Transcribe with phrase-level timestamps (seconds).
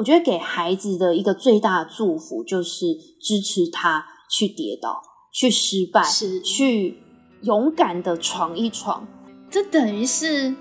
[0.00, 2.86] 我觉得给孩子的一个最大的祝福就是
[3.20, 7.02] 支持他去跌倒、去失败、是去
[7.42, 9.06] 勇敢的闯一闯。
[9.50, 10.54] 这等于是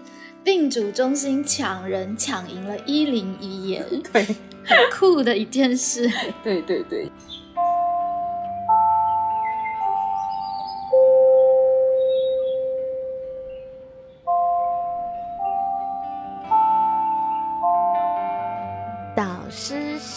[0.44, 4.23] 病主中心抢人抢赢了一零一耶， 对，
[4.65, 6.12] 很酷的一件事。
[6.44, 7.10] 对 对对。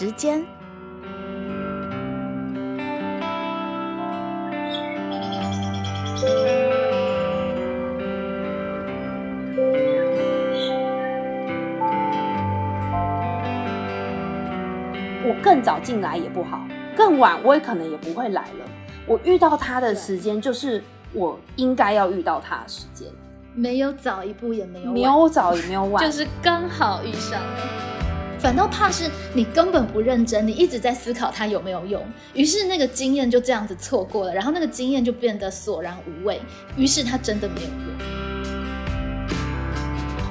[0.02, 0.44] 时间。
[15.24, 18.66] 我更早进来也不好，更晚我也可能也不会来了。
[19.06, 20.82] 我遇到他的时间就是
[21.12, 23.06] 我应该要遇到他的时间，
[23.54, 27.91] 没有早一步，也没有晚没有早也没有晚， 就是刚好遇上了。
[28.42, 36.40] 反倒怕是你根本不认真，你一直在思考它有没有用，于是那个经验就这样子错过了，然后那个经验就变得索然无味，
[36.76, 37.78] 于是它真的没有用。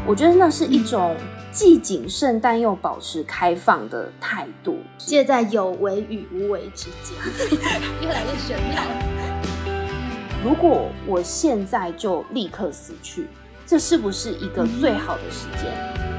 [0.06, 1.16] 我觉得那是一种
[1.54, 4.80] 既谨慎但又保持开放的态度。
[4.98, 7.16] 介在有为与无为之间，
[8.04, 8.84] 越来越玄妙。
[10.44, 13.28] 如果我现在就立刻死去，
[13.66, 16.11] 这是不是一个最好的时间？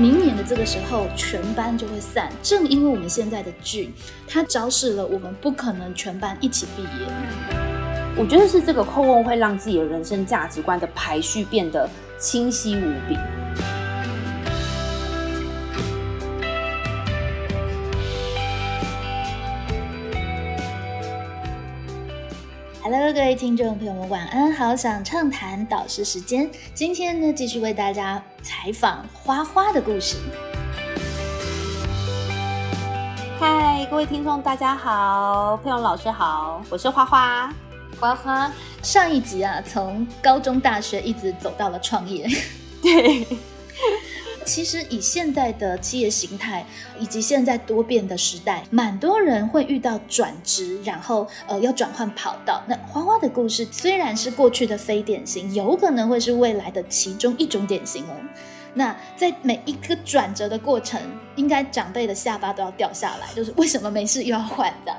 [0.00, 2.32] 明年的这个时候，全班就会散。
[2.42, 3.92] 正因为我们现在的剧，
[4.26, 7.06] 它昭示了我们不可能全班一起毕业。
[8.16, 11.86] 我觉得是这个叩问会让自己的人生价值观的排序变得
[12.18, 13.18] 清晰无比。
[22.92, 24.52] Hello，各位听众朋友们，晚安！
[24.52, 30.16] 好想畅谈导师时间，今天呢，继续为大家采访花花的故事。
[33.38, 37.54] 嗨，各位听众，大家好，佩蓉老师好，我是花花。
[38.00, 42.28] 花花上一集啊，从高中、大学一直走到了创业。
[42.82, 43.24] 对，
[44.52, 46.66] 其实以现在的企业形态
[46.98, 52.60] 以及现在多变的时代，蛮多人会遇到转职，然后呃要转换跑道。
[52.66, 58.16] 那花花的故事虽然是过去的非典型，有可能会是未来的其中一种典型哦。
[58.74, 61.00] 那在每一个转折的过程，
[61.36, 64.96] 应该长辈的下巴都要掉下来，就是为什么没事又要换的？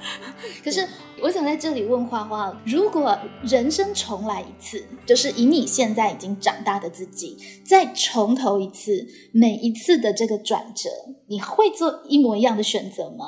[0.63, 0.87] 可是
[1.21, 10.89] 我想在这里问花花，如果人生重来一次，就是以你现在已经长大的自己，再重头一次，每一次的这个转折，
[11.27, 13.25] 你会做一模一样的选择吗？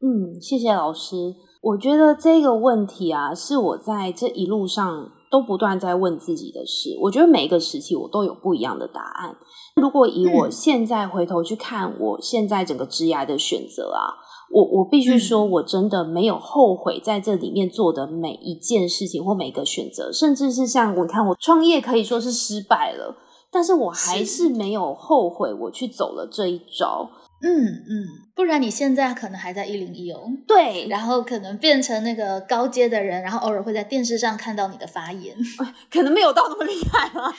[0.00, 1.34] 嗯，谢谢老师。
[1.62, 6.96] 我觉得这个问题啊，是我在这一路上都不断在问自己的事。
[7.00, 9.36] 我觉得每一个时期我都有不一样的答案。
[9.74, 14.14] 如果以我现在回头去看，我现在整个职涯的选择啊，
[14.52, 23.16] 我我必须说，我真的没有后悔在这里面做的每一件事情或每个选择，甚至是像我看我创业可以说是失败了，
[23.50, 27.10] 但是我还是没有后悔我去走了这一招。
[27.44, 30.24] 嗯嗯，不然你现在可能还在一零一哦。
[30.48, 35.36] 对，然后可能变成那个高阶的人，然后偶尔会在电视上看到你的发言，
[35.92, 37.30] 可能没有到那么厉害了，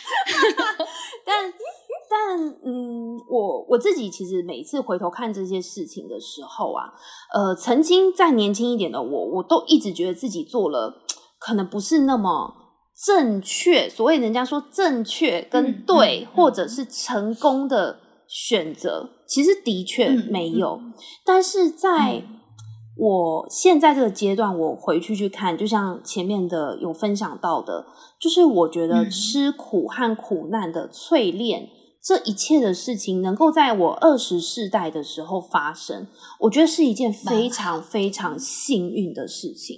[1.26, 1.52] 但
[2.08, 6.94] 但嗯，我我自己其实每次回头看这些事情的时候啊，
[7.34, 11.02] 呃，曾经再年轻一点的我，我都一直觉得自己做了
[11.40, 12.54] 可能不是那么
[13.06, 16.28] 正确，所谓人家说正确跟对，嗯嗯嗯。
[16.36, 20.94] 或者是成功的选择，其实的确嗯没有，嗯
[21.26, 22.18] 但是在。
[22.18, 22.32] 嗯
[22.98, 27.86] 我现在这个阶段，我回去去看，就像前面的有分享到的，
[28.18, 31.68] 就是我觉得嗯吃苦和苦难的淬炼，
[32.02, 36.08] 这一切的事情能够在我二十世代的时候发生，
[36.40, 39.76] 我觉得是一件非常非常幸运的事情。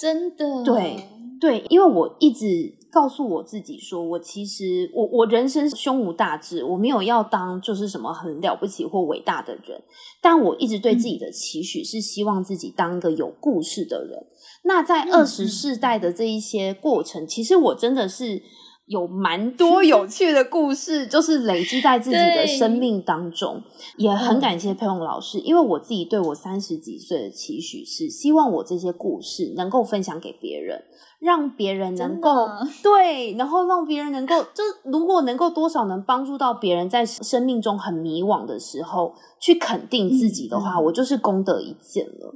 [0.00, 1.08] 真的对
[1.42, 9.82] 对，因为我一直告诉我自己说，我其实我我人生胸无大志，我没有要当就是什么很了不起或伟大的人，
[10.20, 14.24] 但我一直对自己的期许是希望自己当一个有故事的人。
[14.62, 18.40] 那在嗯二十世代的这一些过程，其实我真的是。
[18.86, 23.62] 有蛮多有趣的故事，就是累积在自己的生命当中，
[23.96, 24.40] 也很嗯。
[24.40, 30.82] 感谢佩蓉老师，因为我自己对我三十几岁的期许是，希望我这些故事能够分享给别人，
[31.20, 32.48] 让别人能够
[32.82, 42.34] 对，然后让别人能够，就如果能够多少能帮助到别人，在生命中很迷惘的时候，去肯定自己的话，我就是功德一件了。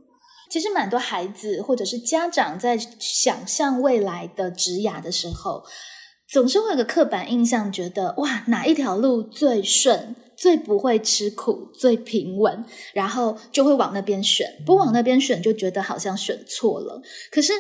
[0.49, 5.65] 其实蛮多孩子或者是家长在想象未来的职涯的时候，
[6.29, 17.01] 总是会有个刻板印象，觉得哇哪一条路最顺，最不会吃苦、最平稳，然后就会往那边选，不往那边选就觉得好像选错了。
[17.31, 17.53] 可是。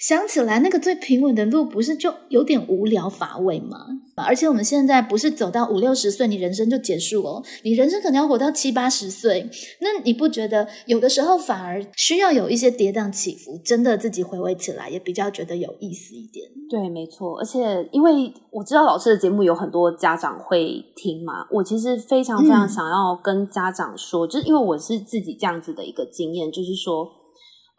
[0.00, 3.86] 想起来，那个最平稳的路，不是就有点无聊乏味吗？
[4.16, 9.50] 而且我们现在不是走到五六十岁，你人生就结束哦，你人生可能要活到七八十岁。
[9.80, 16.48] 那你不觉得有的时候反而需要有一些跌宕起伏，真的自己回味起来也比较觉得有意思一点？
[16.70, 17.38] 对，没错。
[17.38, 27.19] 而且因为我知道老师的节目有很多家长会听嘛，我其实非常非常想要跟家长说，就是因为我是自己这样子的一个经验，就是说。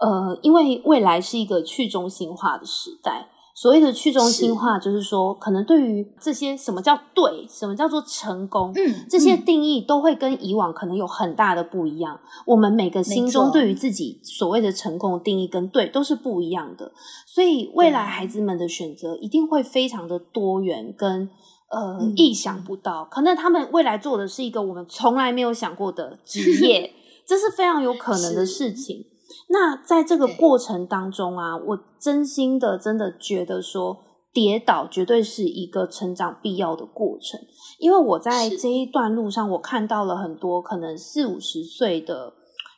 [0.02, 3.30] 呃，因为未来是一个去中心化的时代。
[3.54, 12.20] 所谓的去中心化，就是说，可能对于这些什么叫对，什么叫做成功，嗯，这些定义都会跟以往可能有很大的不一样。
[12.48, 16.92] 我们每个心中对于自己所谓的成功的定义跟对都是不一样的。
[17.28, 21.30] 所以，未来孩子们的选择一定会非常的多元，跟
[21.70, 23.06] 呃意想不到。
[23.12, 26.92] 可能他们未来做的是一个我们从来没有想过的职业，
[27.28, 29.06] 这是非常有可能的事情。
[29.52, 33.98] 那在这个过程当中啊，我真心的真的觉得说，
[34.32, 37.38] 跌倒绝对是一个成长必要的过程。
[37.78, 42.32] 因为我在这一段路上，我看到了很多可能四五十岁的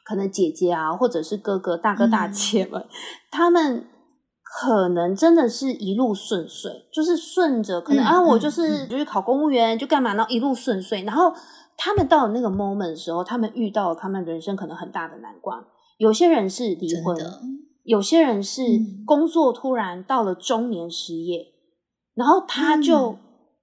[0.04, 2.84] 可能姐姐啊，或者是哥哥、大哥、大姐们，
[3.30, 3.88] 他们
[4.44, 11.04] 可能真的是一路顺遂，就是顺着可能啊，我就是就是考公务员就干嘛呢，一路顺遂。
[11.04, 11.32] 然后
[11.78, 15.64] 他们到了那个 moment 的时候，他们遇到了他们人生可能很大的难关。
[15.98, 17.18] 有些人是离婚，
[17.84, 18.62] 有些人是
[19.06, 21.46] 工作突然到了中年失业，
[22.16, 23.18] 然后他就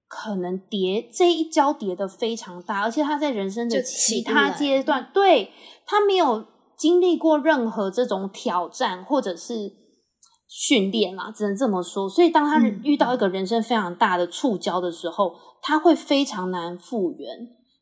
[0.07, 5.51] 可能叠这一跤叠的非常大，而且他在人生的其他阶段，对
[5.85, 6.45] 他没有
[6.77, 9.73] 经历过任何这种挑战或者是
[10.47, 12.09] 训练啦，只能这么说。
[12.09, 17.29] 所以当他遇到一个人生非常大的触礁的时候，他会非常难复原。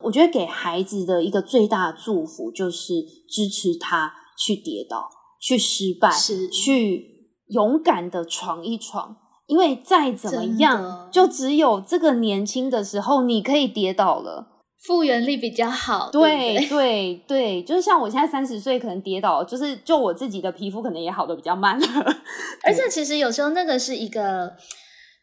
[0.04, 2.94] 我觉得给孩子的一个最大的祝福就是
[3.28, 4.14] 支持他。
[4.40, 6.10] 去跌倒，去失败，
[6.50, 9.16] 去勇敢的闯一闯。
[9.46, 14.46] 因为再怎么样，就只有这个年轻的时候，你可以跌倒了，
[14.80, 16.08] 复原力比较好。
[16.10, 21.78] 对对 对，就是像我现在三十岁，可能跌倒，就是就我自己的皮肤可能也好的比较慢。
[22.64, 24.52] 而且其实有时候那个是一个。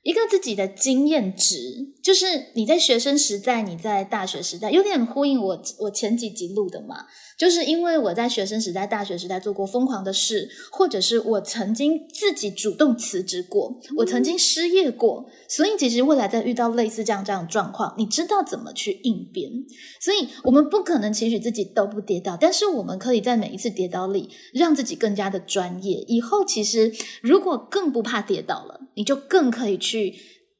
[0.07, 7.06] 一个自己的经验值，就是你在学生时代，你在大学时代，有点呼应我我前几集录的嘛。
[7.38, 19.51] 就是因为我在学生时代、大学时代做过疯狂的事，或者是我曾经自己主动辞职过，我曾经失业过，所以其实未来在遇到类似这样这样的状况，你知道怎么去应变。
[20.00, 26.03] 所以我们不可能期许自己都不跌倒，但是我们可以在每一次跌倒里，让自己更加的专业。
[26.07, 29.97] 以后其实如果更不怕跌倒了，你就更可以去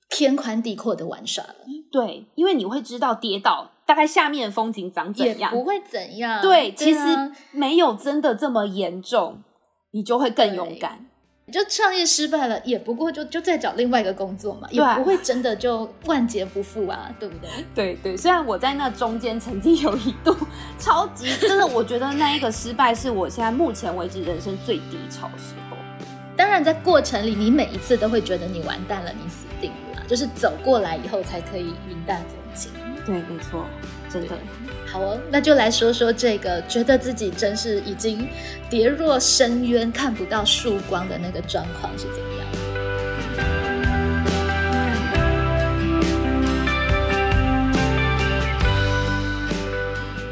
[0.10, 1.56] 天宽地阔的玩耍了。
[1.92, 3.72] 对，因为你会知道跌倒。
[3.86, 5.50] 大概下面的风景长怎样？
[5.50, 6.42] 不会怎样。
[6.42, 7.00] 对，其实
[7.54, 9.42] 没有真的这么严重，
[9.92, 11.06] 你就会更勇敢。
[11.50, 17.50] 就创业失败了，也不过就就再找另外一个工作嘛，也不会真的就万劫不复啊，对不对？
[17.74, 20.36] 对对，虽然我在那中间曾经有一度
[20.78, 25.67] 超级真的，我觉得那一个失败是我现在目前为止人生最低潮时候。
[26.38, 32.70] 当然，在过程里，你每一次都会觉得你完蛋了，你死定了，就是走过来以后才可以云淡风轻。
[33.04, 33.66] 对，没错，
[34.08, 34.36] 真的
[34.86, 35.20] 好哦。
[35.32, 38.30] 那就来说说这个，觉得自己真是已经
[38.70, 42.48] 跌入深渊，看不到曙光的那个状况是怎么样？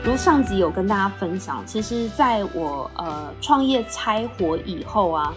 [0.04, 5.34] 如上集有跟大家分享，其实在我呃创业拆火以后啊，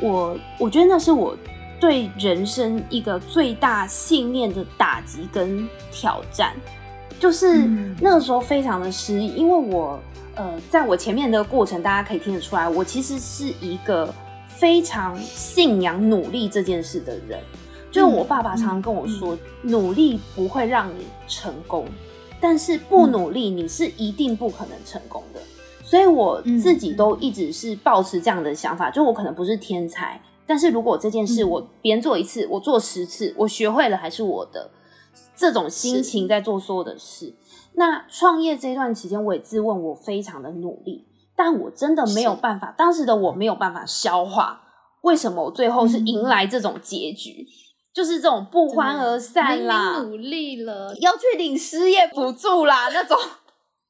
[0.00, 1.36] 我我觉得那是我。
[1.78, 6.54] 对人生一个最大信念的打击跟挑战，
[7.20, 7.68] 就是
[8.00, 10.00] 那个时候非常的失意，因为我
[10.36, 14.12] 呃，在我前面的过程，大家可以听得出来，我其实是一个
[14.48, 17.38] 非常信仰努力这件事的人。
[17.92, 21.84] 就我爸爸常常跟我说，努力不会让你成功，
[22.40, 25.40] 但是不努力你是一定不可能成功的。
[25.88, 30.20] 所以我自己都一直是保持这样的想法，就我可能不是天才。
[30.44, 34.70] 但是如果这件事我别人做一次，我做十次，我学会了还是我的
[35.36, 37.34] 这种心情在做所有的事。
[37.74, 44.62] 那创业这段期间，我也自问我非常的努力，但我真的没有办法，当时的我没有办法消化
[45.02, 47.46] 为什么我最后是迎来这种结局，
[47.94, 50.00] 就是这种不欢而散啦。
[50.00, 53.16] 努力了，要去领失业补助啦那种。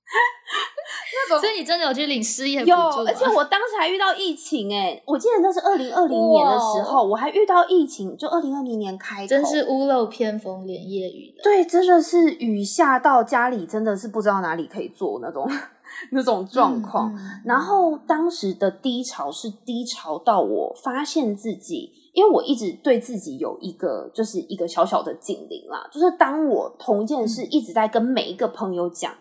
[1.40, 3.04] 所以你真的有去领失业补有，助吗？
[3.08, 11.42] 而且我当时还遇到疫情哎、我记得那是二零二零年的时候，我还遇到疫情，就二零二零年开头，真是屋漏偏逢连夜雨的。
[11.42, 15.50] 对，真的是雨下到家里，真的是不知道哪里可以坐那种
[16.12, 17.12] 那种状况。
[17.12, 29.12] 嗯嗯然后当时的低潮是低潮到我发现自己，因为我一直对自己有一个就是一个小小的警铃啦，就是当我同一件事嗯一直在跟每一个朋友讲，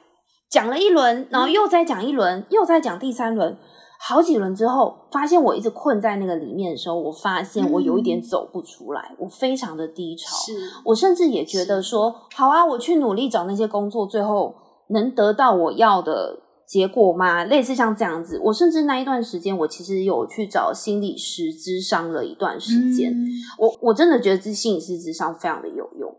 [0.55, 3.57] 讲了一轮，然后又再讲一轮，又再讲第三轮。
[3.99, 10.33] 好几轮之后，发现我一直困在那个里面的时候，我发现我有一点嗯走不出来，我非常的低潮。
[10.33, 10.53] 是
[10.85, 14.55] 我甚至也觉得说，好啊，我去努力找那些工作，最后
[14.91, 17.43] 能得到我要的结果吗？
[17.43, 23.11] 类似像这样子，我甚至那一段时间，我其实有去找心理师咨商了一段时间。
[23.11, 23.27] 嗯
[23.59, 26.09] 我我真的觉得这心理师咨商非常的有用，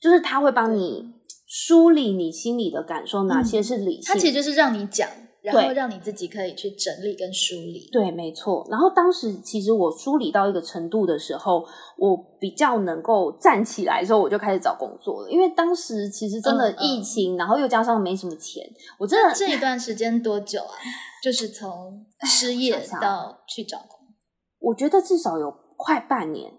[0.00, 1.13] 就是他会帮你
[1.56, 5.08] 梳理你心里的感受，哪些是理性，它其实就是让你讲，
[5.40, 7.88] 然后让你自己可以去整理跟梳理。
[7.92, 8.66] 对，没错。
[8.68, 11.64] 然后当时其实我梳理到一个程度的时候，
[11.96, 15.30] 我比较能够站起来的时候，我就开始找工作了。
[15.30, 18.68] 因为当时其实真的嗯嗯疫情，然后又加上没什么钱，
[18.98, 20.74] 我真的这一段时间多久啊？
[21.22, 24.16] 就是从失业到去找工作，
[24.58, 26.52] 我觉得至少有快半年，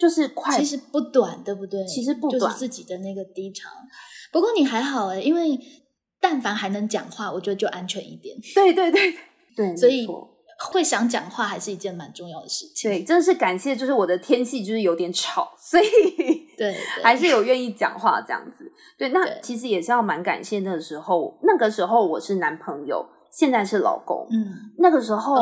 [0.00, 1.84] 就是快其实不短，对不对？
[1.84, 3.68] 其实不就是短自己的那个低潮。
[4.32, 5.60] 不过你还好哎、因为
[6.18, 8.34] 但凡还能讲话，我觉得就安全一点。
[8.54, 9.14] 对对对
[9.54, 10.08] 对，所以
[10.72, 12.90] 会想讲话还是一件蛮重要的事情。
[12.90, 15.84] 对，真的是感谢，就是我的天气就是有点吵，所以
[16.56, 18.70] 对，对 还是有愿意讲话这样子。
[18.96, 24.26] 对，那其实也是要蛮感谢那个时候，那个时候我是男朋友，现在是老公。
[24.30, 25.34] 嗯，那个时候，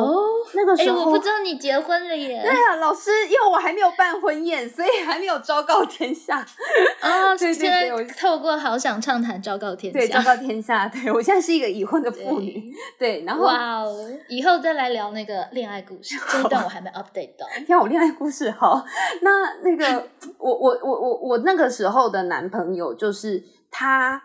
[0.55, 2.43] 那个时候，我不知道你结婚了耶。
[2.43, 6.41] 对啊，老师，因为我还没有办婚宴，所以还没有昭告天下。
[7.03, 10.37] 哦，对对对我透过好想畅谈昭告天对，昭下。
[10.37, 10.87] 告天下。
[10.89, 12.73] 对我现在是一个已婚的妇女。
[12.99, 14.07] 对，然后哇哦！
[14.29, 17.47] 以后再来聊那个恋爱故事， 这一段我还没 update 到。
[17.67, 18.85] 天啊，我恋爱故事好。
[19.23, 19.31] 那
[19.63, 24.23] 那个，我我我我我那个时候的男朋友，就是他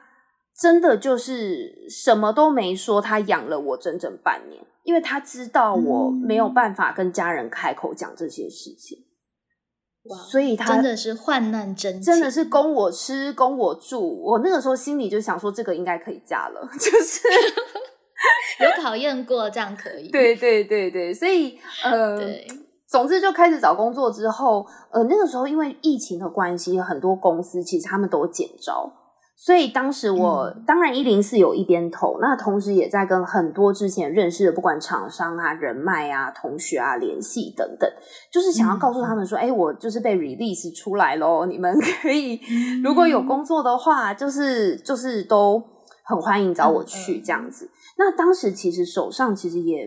[0.60, 9.00] 真的就是什么都没说，他养了我整整半年，因为他知道我没有办法跟家人开口讲这些事情，
[10.04, 14.22] 哇，所以他真的是患难真情，真的是供我吃，供我住。
[14.22, 17.28] 我那个时候心里就想说，这个应该可以嫁了， 就是
[18.64, 20.10] 有考验过，这样可以。
[20.10, 22.48] 对对对对，所以呃，对，
[22.88, 28.92] 总之就开始找工作之后，呃，那个时候因为疫情的关系，很多公司其实他们都减招，
[29.46, 30.64] 所以当时我、嗯。
[30.66, 37.90] 当然一零四有一边投，那同时也在跟很多之前认识的不管厂商啊、人脉啊、同学啊联系等等，
[38.32, 42.40] 就是想要告诉他们说，哎、我就是被 release 出来喽，你们可以
[42.82, 45.62] 如果有工作的话，就是就是都
[46.06, 47.70] 很欢迎找我去这样子。
[47.98, 49.86] 那当时其实手上其实也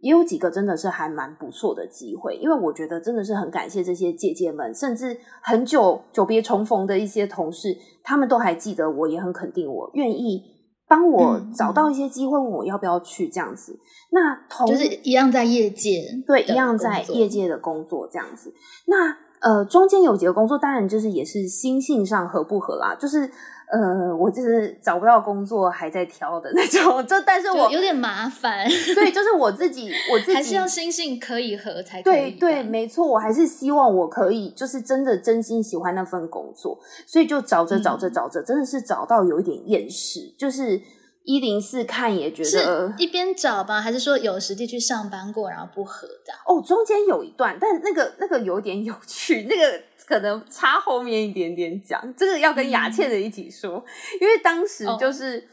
[0.00, 10.42] 也有几个真的是还蛮不错的机会，因为我觉得真的是很感谢这些姐姐们，甚至很久久别重逢的一些同事，他们都还记得我，也很肯定我，愿意
[10.86, 13.78] 帮我嗯找到一些机会，问我要不要去这样子。
[14.10, 17.28] 那同就是一样在业界，对，一样在业。
[17.28, 18.54] 界的工作这样子。
[18.86, 23.30] 那呃，中间有几个工作，当然就是也是心性上合不合啦，就是
[23.70, 27.04] 呃，我就是找不到工作还在挑的那种。
[27.06, 32.30] 就但是我有点麻烦，对，就是我自己， 我自己还是要心性可以合才可以。
[32.30, 40.80] 对对，没错，我还是希望我可以，就是真的真心喜欢那份工作，所以就找着找着嗯找着，真的是找到有一点厌世，就是
[41.24, 46.32] 一零四看也觉得一边找吧，还是说有实际去上班过，然后不合的？
[46.46, 53.84] 哦，中间有一段，但那个那个有点有趣，那个可能插后面一点点讲，这个要跟雅倩的一起说，
[54.20, 55.46] 因为当时哦就是。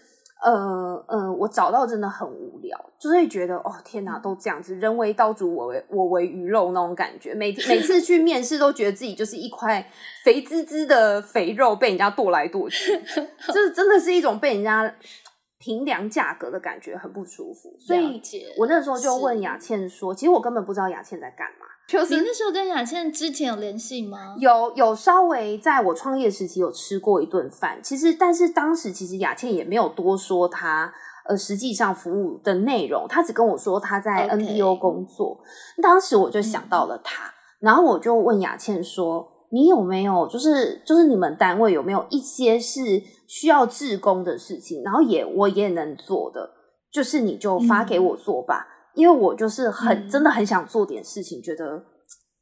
[0.44, 7.34] 呃呃，我找到真的很无聊，就会觉得哦天哪，都这样子，人为刀俎，我为我为鱼肉那种感觉。
[7.34, 9.90] 每每次去面试，都觉得自己就是一块
[10.24, 13.02] 肥滋滋的肥肉，被人家剁来剁去，
[13.52, 14.94] 这真的是一种被人家
[15.58, 17.76] 评量价格的感觉，很不舒服。
[17.80, 18.22] 所以
[18.60, 24.36] 我那时候就问雅倩说，其实我根本不知道雅倩在干嘛，就是你那时候跟雅倩之前有联系吗？
[24.40, 30.92] 有有稍微在我创业时期有吃过一顿饭，其实但是当时其实雅倩也没有多说她
[31.28, 35.40] 呃实际上服务的内容，她只跟我说她在 NPO 工作。
[35.82, 42.82] 当时我就想到了她，然后我就问雅倩说：“你有没有就是就是你们单位有没有一些是
[43.28, 46.50] 需要志工的事情，然后也我也能做的，
[46.92, 48.68] 就是你就发给我做吧。
[48.96, 51.84] 因为我就是很、嗯真的很想做点事情，觉得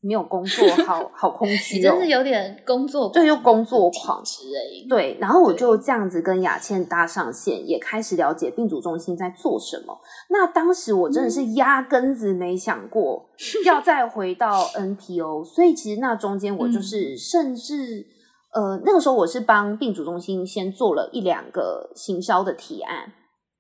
[0.02, 2.08] 没有工作， 好好空虚哦你真是。
[2.10, 4.44] 有点工作对，就工作狂体。
[4.44, 4.62] 质哎。
[4.90, 9.98] 对，然后我就这样子跟雅倩搭上线，也开始了解病主中心在做什么。
[10.30, 13.30] 那当时我真的是压根子没想过
[13.66, 18.06] 要再回到 NPO，所以其实那中间我就是甚至、
[18.54, 23.14] 呃那个时候我是帮病主中心先做了一两个行销的提案。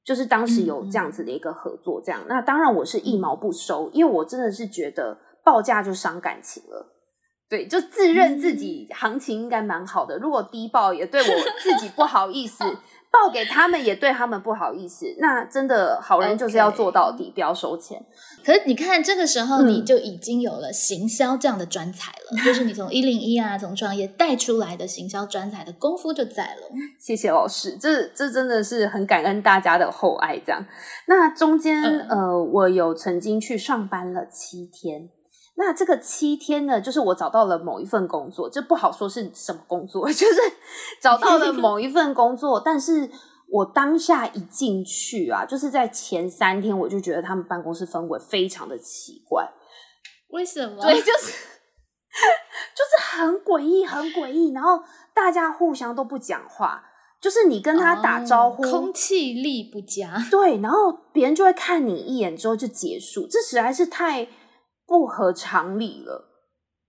[0.06, 6.90] 就是当时有这样子的一个合作，这样、那当然我是一毛不收，因为我真的是觉得报价就伤感情了。
[7.50, 12.64] 对，就自认自己行情应该蛮好的，如果低报也对我自己不好意思，
[13.14, 15.06] 报给他们也对他们不好意思。
[15.20, 18.04] 那真的好人就是要做到底不要收钱。
[18.44, 26.62] 可是你看，这个时候嗯你就已经有了行销这样的专才了， 就是你从一零一啊，从创业带出来的行销专才的功夫就在了。
[27.00, 30.38] 谢谢老师，这这真的是很感恩大家的厚爱。
[30.40, 30.66] 这样，
[31.06, 35.10] 那中间、嗯呃，我有曾经去上班了七天。
[35.56, 40.36] 那这个七天呢，就是我找到了某一份工作，这不好说是什么工作， 就是
[41.02, 43.10] 找到了某一份工作，但是
[43.52, 49.48] 我当下一进去啊，就是在前三天，我就觉得他们办公室氛围非常的奇怪，
[50.30, 50.82] 为什么？
[50.82, 51.32] 对，就是
[52.74, 54.80] 就是很诡异，很诡异，然后
[55.14, 56.84] 大家互相都不讲话，
[57.22, 60.16] 就是你跟他打招呼，哦空气力不佳。
[60.32, 64.28] 对，然后别人就会看你一眼之后就结束，这实在是太
[64.86, 66.30] 不合常理了。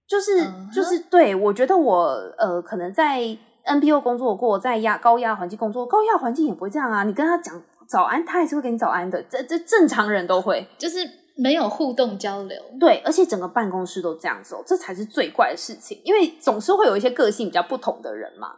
[0.07, 2.09] 就是、就是，对我觉得我
[2.39, 3.21] 呃，可能在
[3.65, 7.05] NPO 工作过，在压高压环境工作，高压环境也不会这样啊。
[7.05, 10.69] 你跟他讲早安，他也是会给你早安的，这这正常人都会。
[10.77, 10.99] 就是
[11.37, 12.61] 没有互动交流。
[12.79, 18.49] 对，而且整个办公室都这样子哦，这才是最怪的事情，因为总是会有一些个性比较不同的人嘛。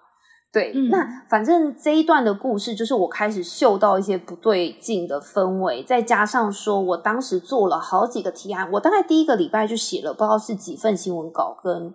[0.56, 11.92] 对，嗯那反正这一段的故事，就是我开始嗅到一些不对劲的氛围，再加上说我当时做了好几个提案，我大概第一个礼拜就写了不知道是几份新闻稿跟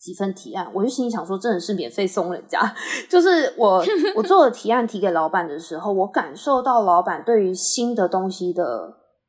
[0.00, 2.58] 几份提案，我就心里想说，真的是免费送人家。
[3.08, 3.80] 就是我
[4.16, 8.64] 我做了提案提给老板的时候，我感受到老板对于新的东西的，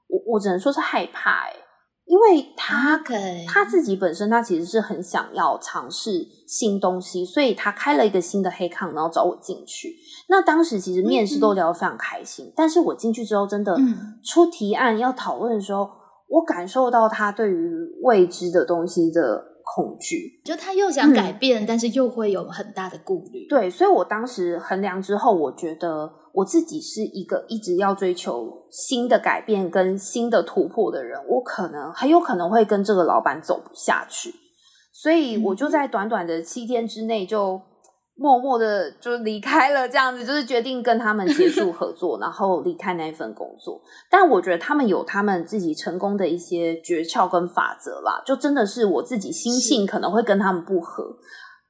[0.08, 1.54] 我我只能说是害怕、欸，
[2.12, 9.96] 因为他 OK 他自己本身他其实是很想要尝试新东西，所以他开了一个新的黑抗，然后找我进去。
[10.28, 14.20] 那当时其实面试都聊得非常开心，但是我进去之后，真的嗯。
[14.26, 15.90] 出提案要讨论的时候，
[16.28, 17.70] 我感受到他对于
[18.02, 20.42] 未知的东西的恐惧。
[20.44, 23.48] 就他又想改变，但是又会有很大的顾虑。
[23.48, 34.34] 对，所以我当时衡量之后，我觉得我自己是一个一直要追求新的改变跟新的突破的人，我可能很有可能会跟这个老板走不下去，
[34.92, 37.62] 所以我就在短短的七天之内就
[38.22, 43.82] 默默的就离开了，这样子就是决定跟他们结束 合作，然后离开那一份工作。
[44.12, 51.04] 但我觉得他们有他们自己成功的一些诀窍跟法则啦，就真的是我自己心性可能会跟他们不合，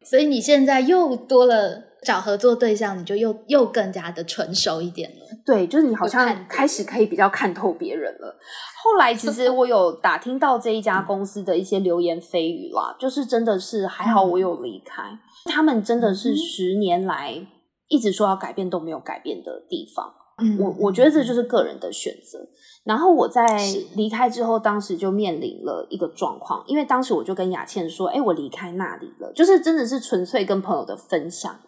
[0.03, 5.25] 所以你现在又多了找合作对象，你就又又更加的成熟一点了。
[5.45, 8.35] 对，就是你好像开始可以比较看透别人了。
[8.83, 15.03] 后来其实我有打听到这一家公司的一些流言蜚语啦，就是真的是还好我有离开，
[15.45, 17.47] 他们真的是嗯十年来
[17.87, 20.13] 一直说要改变都没有改变的地方。
[20.41, 22.39] 嗯我我觉得这就是个人的选择。
[22.83, 31.59] 然后我在是离开之后，当时就面临了一个状况，因为当时我就跟雅倩说：“哎，我离开那里了。”就是真的是纯粹跟朋友的分享。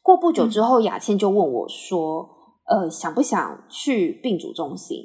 [0.00, 2.28] 过不久之后，雅倩就问我说
[2.70, 4.98] ：“呃，想不想去病主中心？”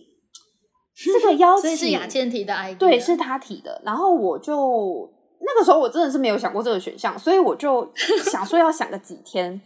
[1.13, 3.81] 这个邀 请，是雅倩提的 idea，对，是他提的。
[3.83, 5.09] 然后我就
[5.53, 7.91] 那个时候我真的是没有想过这个选项，所以我就
[8.23, 9.59] 想说要想个几天。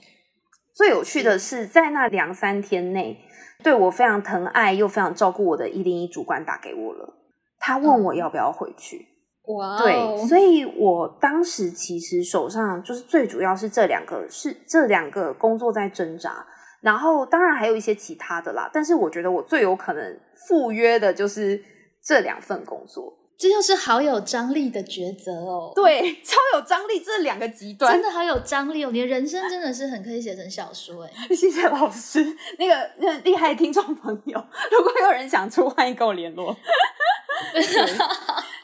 [0.74, 3.17] 最有趣的是，在那两三天内，
[3.62, 7.13] 对我非常疼爱又非常照顾我的一零一主管打给我了，
[7.60, 9.08] 他问我要不要回去。
[9.46, 16.48] 哇、哦，对，所以我当时其实手上就是最主要是这两个是这两个工作在挣扎，
[16.82, 21.62] 然后当然还有一些其他的啦，但是我觉得我最有可能赴约的就是
[22.02, 23.13] 这两份工作。
[23.43, 25.73] 这就是好有张力的抉择哦。
[25.75, 28.01] 对，超有张力，这两个极端真。
[28.01, 28.89] 的好有张力哦！
[28.89, 31.12] 你的人生真的是很可以写成小说哎。
[31.36, 32.23] 谢谢老师，
[32.58, 36.56] 那个那个厉害的听众朋友， 如果有人想出，欢迎跟我联络。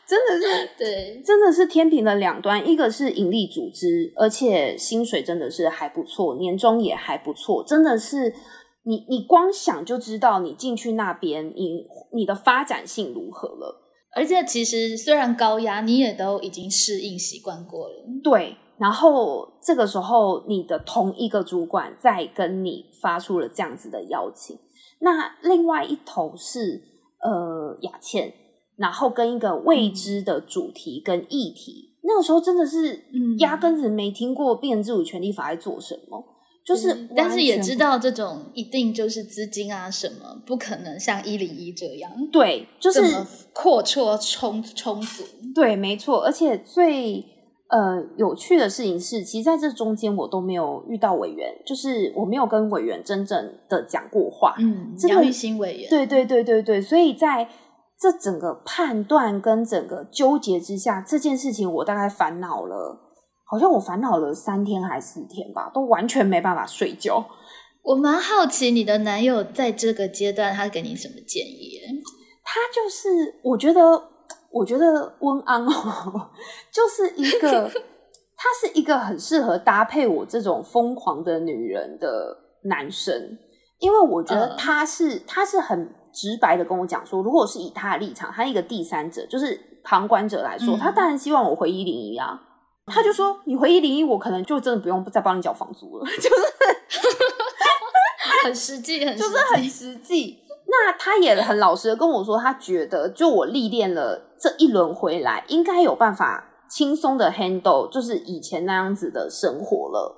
[0.08, 8.34] 真的是对，真的是天平的两端，一个是盈利组织，而且薪水真的是还不错，年终也还不错，真的是
[8.84, 13.89] 你你光想就知道你进去那边，你你的发展性如何了。
[14.16, 18.06] 而且其实虽然高压，你也都已经适应习惯过了。
[18.24, 24.58] 对，然后这个时候你的同一个主管在跟你发出了这样子的邀请，
[25.00, 26.82] 那另外一头是
[27.22, 28.34] 呃雅倩。
[28.80, 36.24] 然后跟一个未知的主题跟议题，那个时候真的是嗯压根子没听过变人自主权利法在做什么，
[36.70, 43.02] 就是嗯但是也知道这种一定就是资金啊什么，不可能像一零一这样对，就是
[43.52, 45.24] 阔绰充充足。
[45.56, 47.26] 对，没错，而且最
[47.70, 54.54] 呃有趣的事情是，其实在这中间我都没有遇到委员，就是我没有跟委员真正的讲过话。
[54.60, 57.50] 嗯，这个杨玉新委员，对对对对对，所以在
[58.00, 63.09] 这整个判断跟整个纠结之下，这件事情我大概烦恼了，
[63.50, 67.26] 好像我烦恼了三天还是四天吧，都完全没办法睡觉。
[67.82, 71.80] 我蛮好奇你的男友在这个阶段他给你什么建议？
[72.44, 73.82] 他就是，我觉得，
[74.52, 76.30] 我觉得温安哦，
[76.72, 77.70] 就是一个，
[78.38, 83.38] 他是一个很适合搭配我这种疯狂的女人的男生，
[83.80, 92.46] 因为我觉得嗯他是，他是很直白的跟我讲说，如果是以他的立场，他一个第三者，就是旁观者来说，嗯他当然希望我回一零一啊。
[92.90, 96.30] 他就说：“你回一零一，我可能就真的不用再帮你缴房租了。”就是
[98.44, 100.40] 很实际，很就是很实际。
[100.66, 110.16] 那他也很老实的跟我说，他觉得就我历练了这一轮回来，应该有办法轻松的 handle，就是以前那样子的生活了。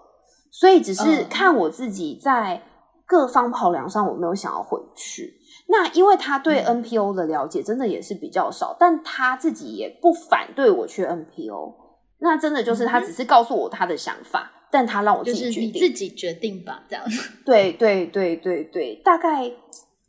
[0.52, 2.62] 所以只是嗯看我自己在
[3.06, 5.38] 各方跑量上，我没有想要回去。
[5.68, 11.76] 那因为他对嗯 NPO 的了解真的也是比较少，但他自己也不反对我去 NPO。
[12.22, 15.70] 那真的就是他只是告诉我他的想法，但他让我自就是己决定。
[15.70, 17.04] 你自己决定吧，这样。
[17.46, 19.52] 对对对对对，大概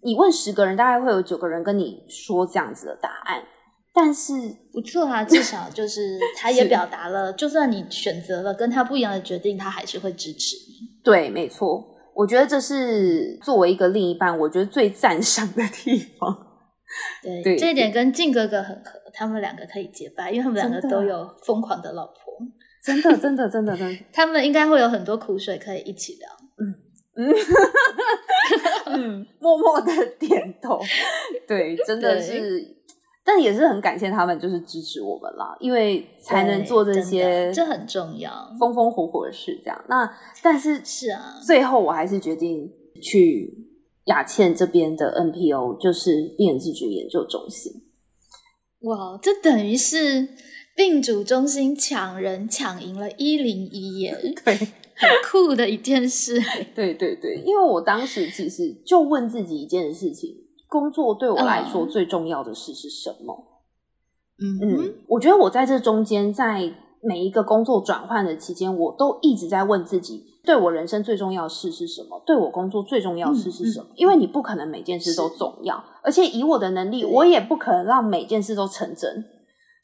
[0.02, 3.42] 你问十个人，大概会有九个人跟你说这样子的答案。
[3.94, 4.32] 但是，
[4.72, 10.88] 不错啊，至少就是 他也表达了，就算你选择了跟他不一样的决定，他还是会支持你。
[11.04, 16.46] 对，没错，我觉得这是作为一个另一半，我觉得最赞赏的地方。
[17.22, 22.14] 对，对这一点跟静哥哥很合，他们两个可以结拜，因为他们两个都有疯狂的老婆，
[22.84, 26.28] 真的，真的，真的，真的， 他们应该会有很多苦水可以一起聊。
[26.58, 26.74] 嗯
[28.86, 30.80] 嗯，默默的点头。
[31.46, 32.76] 对，真的是，
[33.22, 38.30] 但也是很感谢他们，就是支持我们啦，因为才能做这些这很重要。
[38.58, 39.60] 风风火火的事。
[39.62, 40.10] 这样，那
[40.42, 42.70] 但是是啊，最后我还是决定
[43.02, 43.68] 去
[44.06, 47.72] 雅倩这边的 NPO，就是病人自主研究中心。
[48.82, 50.28] 哇，这等于是
[50.76, 56.40] 病主中心抢人抢赢了一零一耶， 对，很酷的一件事。
[56.74, 60.30] 对对对，因为我当时其实就问自己一件事情：
[60.68, 63.48] 工作对我来说嗯最重要的事是什么？
[64.38, 72.20] 嗯嗯，我觉得我在这中间，在每一个工作转换的期间，我都一直在问自己，对我人生最重要的事是什么？
[72.26, 73.86] 对我工作最重要的事是什么？
[73.94, 79.24] 因为你不可能每件事都重要，而且以我的能力，我也不可能让每件事都成真，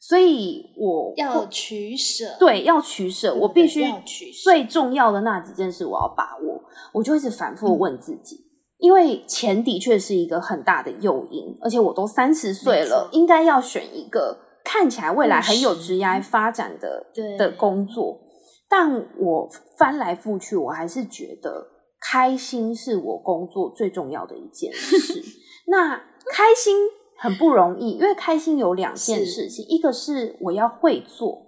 [0.01, 6.61] 所以我要取舍，对要取舍，对对我必须要取舍最重要的那几件事我要把握，
[6.93, 8.45] 我就一直反复地问自己。
[8.79, 18.17] 因为钱的确是一个很大的诱因，而且我都三十岁了，应该要选一个看起来未来很有职业发展的对的工作。
[18.69, 21.67] 但我翻来覆去，我还是觉得
[21.99, 25.23] 开心是我工作最重要的一件事。
[25.67, 25.97] 那
[26.31, 26.75] 开心
[27.17, 31.47] 很不容易，因为开心有两件事情，一个是我要会做，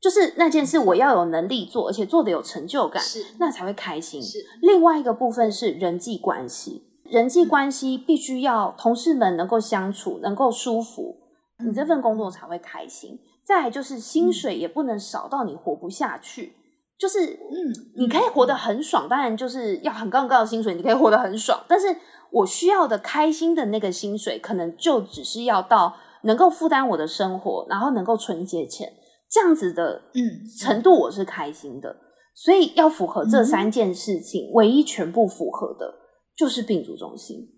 [0.00, 4.20] 就是那件事我要有能力做，而且做的有成就感，是那才会开心。
[4.20, 11.16] 是另外一个部分是人际关系，人际关系必须要同事们能够相处，能够舒服，
[11.64, 13.18] 你这份工作才会开心。
[13.50, 16.54] 再来就是薪水也不能少到你活不下去，
[16.96, 21.60] 就是嗯，你可以活得很爽，当然就是要很高很高的薪水，你可以活得很爽。
[21.66, 21.88] 但是
[22.30, 28.88] 我需要的开心的那个薪水，可能就只是要到能够负担我的生活，然后能够存一些钱，
[29.28, 31.96] 这样子的嗯程度我是开心的。
[32.32, 35.92] 所以要符合这三件事情，唯一全部符合的
[36.38, 37.48] 就是病毒中心。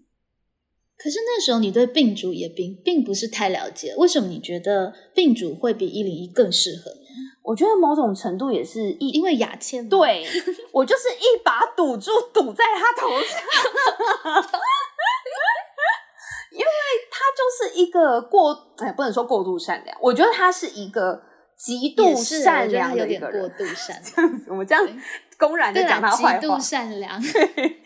[1.03, 6.97] 可是那时候你对病主也并并不是太了解，为什么你觉得病主会比一零一更适合呢？
[7.43, 10.25] 我觉得某种程度也是一因为雅倩吗，对
[10.71, 13.43] 我就是一把赌注赌在他头上，
[16.53, 16.67] 因为
[17.11, 21.21] 他就是一个过，哎，不能说过度善良，我觉得他是一个
[21.57, 23.57] 极度善良有点过的一个人。
[23.59, 24.15] 度善良。
[24.15, 24.87] 这样子，我们这样
[25.37, 27.21] 公然的讲他坏话极度，善良，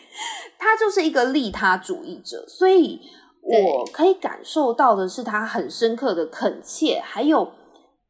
[0.59, 3.01] 他就是一个利他主义者，所以
[3.43, 7.53] 我可以感受到的是他很深刻的恳切，还有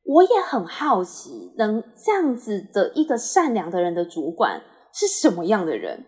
[0.04, 4.62] 我也很好奇，能这样子的一个善良的人的主管
[4.94, 6.06] 是什么样的人？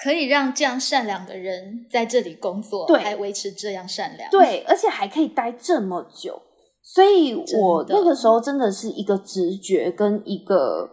[0.00, 6.40] 可以让这样善良的人在这里工作，对还维持这样善良，对，而且还可以待这么久，
[6.82, 10.88] 所以我那个时候真的是一个直觉跟一个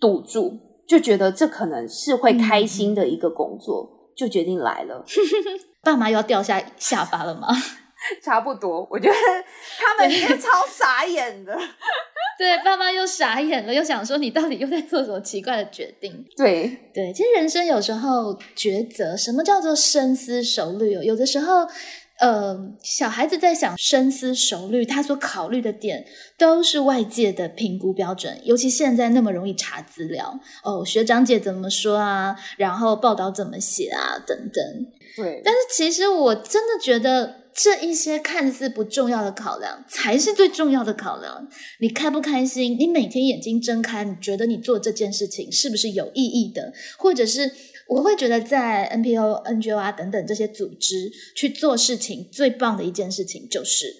[0.00, 0.50] 赌注，
[0.88, 5.04] 就觉得这可能是会开心的一个工作，就决定来了。
[5.82, 7.46] 爸妈又要掉下下巴了吗？
[8.22, 9.14] 差不多，我觉得
[9.78, 11.56] 他们应该超傻眼的。
[12.38, 16.24] 对，爸妈又傻眼了，又想说你到底又在做什么奇怪的决定？
[16.36, 21.02] 对，对，其实人生有时候抉择，什么叫做深思熟虑哦？
[21.02, 21.66] 有的时候，
[22.18, 26.04] 呃，小孩子在想深思熟虑，他所考虑的点
[26.36, 34.86] 都是外界的评估标准，尤其现在那么容易查资料哦，学长姐怎么说啊，然后报道怎么写啊，等等。
[35.16, 41.48] 对，但是其实我真的觉得这一些看似不重要的考量，才是最重要的考量。
[41.80, 42.78] 你开不开心？
[42.78, 46.72] 你每天眼睛睁开，你觉得你做这件事情是不是有意义的？
[46.98, 47.50] 或者是
[47.88, 53.92] 我会觉得在 NPO、NGO 啊等等这些组织去做事情，最棒的一件事情就是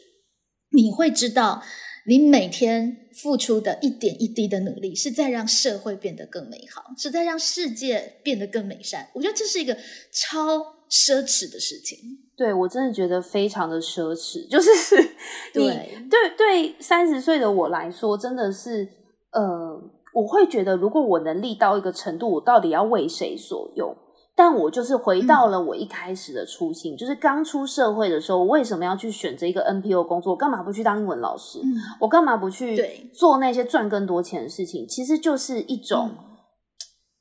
[0.71, 1.63] 你会知道。
[2.07, 9.11] 你每天付出的一点一滴的努力，是在让社会变得更美好，是在让世界变得更美善。
[9.15, 9.77] 我觉得这是一个
[10.11, 10.57] 超
[10.91, 11.99] 奢侈的事情。
[12.39, 14.97] 对我真的觉得非常的奢侈，就是
[15.59, 18.89] 你对对对三十岁的我来说，真的是
[19.33, 19.77] 呃，
[20.15, 23.93] 我会觉得如果我能力到一个程度，我到底要为谁所用？
[24.37, 30.37] 但我就是回到了我一开始的初心，就是刚出社会的时候，我为什么要去选择一个 NPO 工作？
[30.37, 31.59] 干嘛不去当英文老师？
[31.59, 34.87] 嗯，我干嘛不去做那些赚更多钱的事情？
[34.87, 36.25] 其实就是一种嗯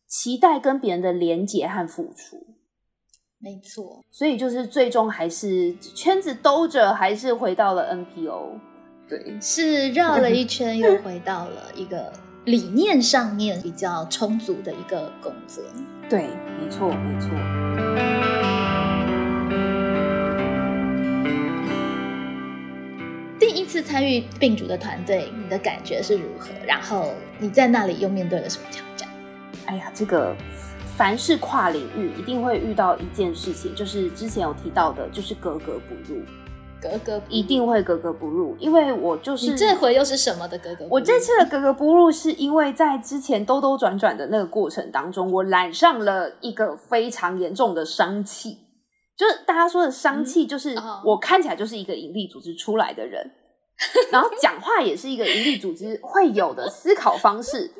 [0.08, 2.38] 期待跟别人的连结和付出。
[3.40, 4.04] 没错。
[4.12, 8.60] 所以就是最终还是圈子兜着，还是回到了 NPO。
[9.08, 12.12] 对，是绕了一圈， 又回到了一个
[12.46, 15.64] 理念上面比较充足的一个工作。
[16.10, 16.28] 对，
[16.60, 17.30] 没错，没错。
[23.40, 26.50] 第一次参与病主的团队，你的感觉是如何？
[26.66, 29.08] 然后你在那里又面对了什么挑战？
[29.68, 30.36] 哎呀，这个
[30.98, 36.20] 凡是跨领域一定会遇到一件事情，就是之前有提到的，就是格格不入，
[36.82, 40.90] 格格不入一定会格格不入，因为我就是你这回又是什么的格格不入？
[40.94, 48.58] 我这次的格格不入，是因为在之前兜兜转转的那个过程当中，我染上了一个非常严重的伤气。
[49.16, 53.32] 就是大家说的伤气，就是哦我看起来就是一个盈利组织出来的人，
[54.12, 57.72] 然后讲话也是一个盈利组织会有的思考方式，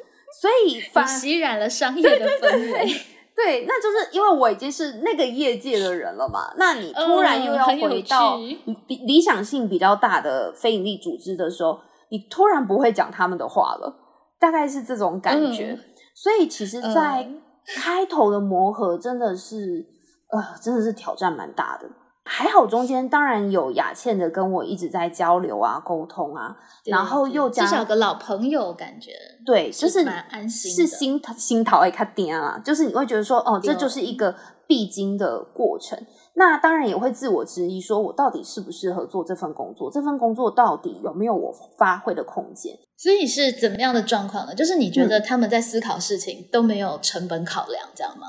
[0.42, 2.88] 所以你反吸染了商业的氛围，
[3.36, 6.54] 对，那就是因为我已经是那个业界的人了嘛。
[6.58, 13.96] 那你突然又要回到趣理理想性比较大的非营利组织的时候，你突然不会讲他们的话了，
[14.40, 15.72] 大概是这种感觉。
[15.72, 17.40] 嗯所以其实，在嗯
[17.76, 19.86] 开头的磨合真的是，
[20.32, 21.88] 呃，真的是挑战蛮大的。
[22.28, 29.12] 还好中间当然有雅倩的跟我一直在交流啊、沟通啊，然后又加至少有个老朋友，感觉
[29.46, 34.36] 对，就是蛮安心是的心心桃爱看点啊，就是你会觉得说，哦，这就是一个
[34.68, 35.98] 必经的过程。
[36.34, 39.90] 那当然也会自我质疑，说我到底适不适合做这份工作？
[39.90, 42.78] 这份工作到底有没有我发挥的空间？
[42.96, 44.54] 所以是怎么样的状况呢？
[44.54, 48.28] 就是你觉嗯得他们在思考事情都没有成本考量，这样吗？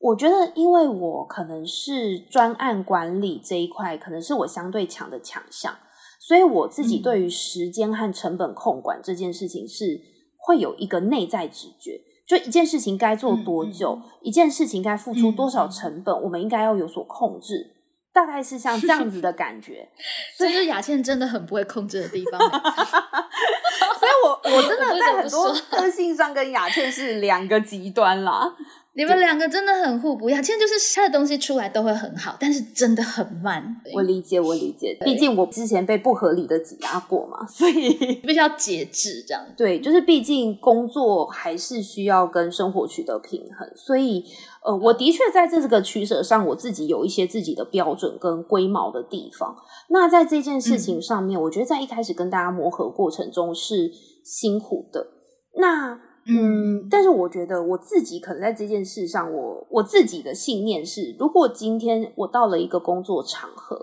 [0.00, 5.76] 我觉得，因为我可能是专案管理这一块，可能是我相对强的强项，
[6.20, 10.00] 所以我自己嗯对于时间和成本控管这件事情是
[10.36, 12.00] 会有一个内在直觉。
[12.28, 17.54] 就一件事情该做多久，嗯一件事情该付出多少成本，我们应该要有所控制，
[18.12, 19.88] 大概是像这样子的感觉。
[20.36, 22.38] 所以是雅倩真的很不会控制的地方。
[23.98, 28.54] 所以我我真的在很多个性上跟雅倩是两个极端啦。
[28.98, 30.28] 你们两个真的很互补。
[30.28, 37.90] 雅倩就是他的东西出来都会很好，但是真的很慢，我理解，我理解，毕竟我之前被不合理的挤压过嘛，所以
[38.26, 39.54] 必须要节制这样子。
[39.56, 44.24] 对，就是毕竟工作还是需要跟生活取得平衡，所以
[44.64, 49.54] 呃，我的确在这个取舍上，我自己有一些自己的标准跟龟毛的地方。
[49.90, 53.92] 那在这件事情上面，我觉得在一开始跟大家磨合过程中是
[54.24, 55.06] 辛苦的。
[55.56, 63.76] 那嗯，但是我觉得我自己可能在这件事上，我我自己的信念是，如果今天我到了一个工作场合，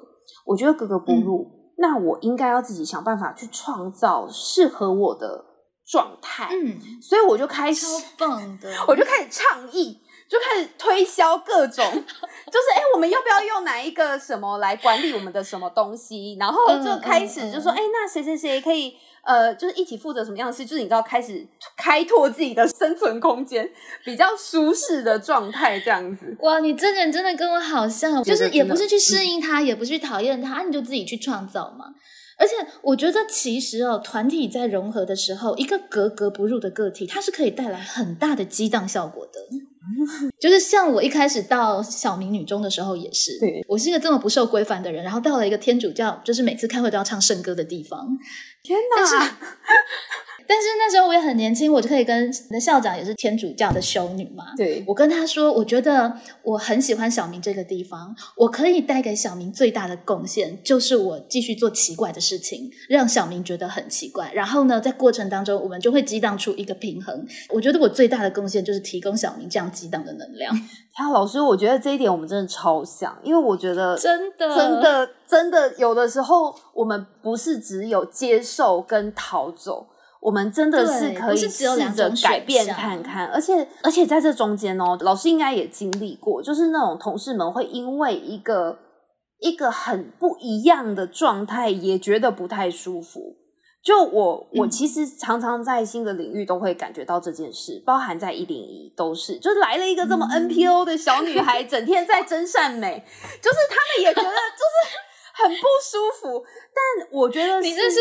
[0.46, 5.44] 我觉得格格不入，那我应该要自己想办法去创造适合我的
[5.88, 6.50] 状态。
[6.52, 8.70] 嗯，所以我就开始，超棒的。
[8.88, 16.38] 我就开始倡议，就开始推销各种， 就是哎，我们要不要用哪一个什么来管理我们的什么东西？
[16.40, 18.94] 然后就开始就说，哎，那谁谁谁可以
[19.26, 20.64] 呃，就是一起负责什么样的事？
[20.64, 23.70] 就是你知道，开始开拓自己的生存空间，
[24.04, 26.38] 比较舒适的状态这样子。
[26.42, 31.88] 哇，你这人真的跟我好像，就是也不是去适应他，也不是去讨厌他，你就自己去创造嘛。
[32.38, 39.40] 而且我觉得，其实哦，团体在融合的时候，一个格格不入的个体，它是可以带来很大的激荡效果的。
[40.40, 48.18] 就是像我一开始到小明女中的时候，也是，对我是一个这么不受规范的人，然后到了一个天主教，就是每次开会都要唱圣歌的地方。
[48.64, 48.96] 天哪！
[48.98, 49.16] 但是
[50.48, 54.54] 那时候我也很年轻，我就可以跟的校长也是天主教的修女嘛。
[54.56, 64.32] 对，我跟他说，我觉得我很喜欢小明这个地方，我可以带给小明最大的贡献，就是我继续做奇怪的事情，让小明觉得很奇怪。
[64.34, 67.26] 然后呢，在过程当中，我们就会激荡出一个平衡。
[67.50, 70.56] 我觉得我最大的贡献就是提供小明这样激荡的能量。
[70.94, 79.88] 他老师，我觉得这一点我们真的超像，因为我觉得真的真的真的有的时候，我们不是只有接受跟逃走。
[80.26, 88.80] 我们真的是可以试着改变看看，而且而且在这中间哦，老师应该也经历过，就是那种同事们会因为一个
[89.40, 93.36] 一个很不一样的状态，也觉得不太舒服。
[93.84, 103.06] 就我我其实常常在新的领域都会感觉到这件事，包含在一零一都是，就是来了一个这么 NPO 的小女孩，整天在真善美，
[103.40, 105.05] 就是他们也觉得就是
[105.36, 106.44] 很不舒服。
[106.74, 108.00] 但我觉得你这是。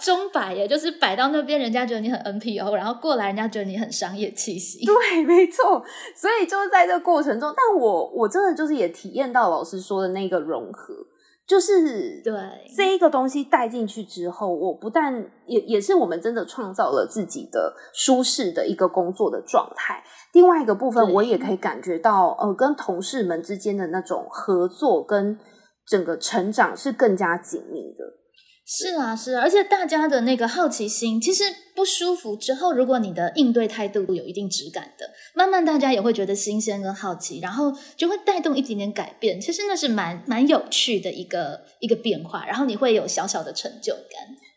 [0.00, 4.84] 中摆耶，就是摆到那边，人家觉得你很 NPO，然后过来，人家觉得你很商业气息。
[4.86, 5.84] 对，没错。
[6.16, 10.94] 所以就是在这个过程中，但我我真的就是也体验到老师说的那个融合，
[11.46, 12.32] 就是对
[12.76, 20.02] 这一个东西带进去之后，我不但也也是我们真的创造了自己的舒适的一个工作的状态。
[20.32, 25.38] 另外一个部分，我也可以感觉到，呃，跟同事们之间的那种合作跟
[25.86, 28.04] 整个成长是更加紧密的。
[28.64, 39.40] 是啊，是啊，而且大家的那个好奇心，其实不舒服之后，如果你的应对态度有一定质感的，慢慢大家也会觉得新鲜跟好奇，然后就会带动一点点改变。
[39.40, 44.02] 其实那是蛮蛮有趣的一个一个变化，然后你会有小小的成就感。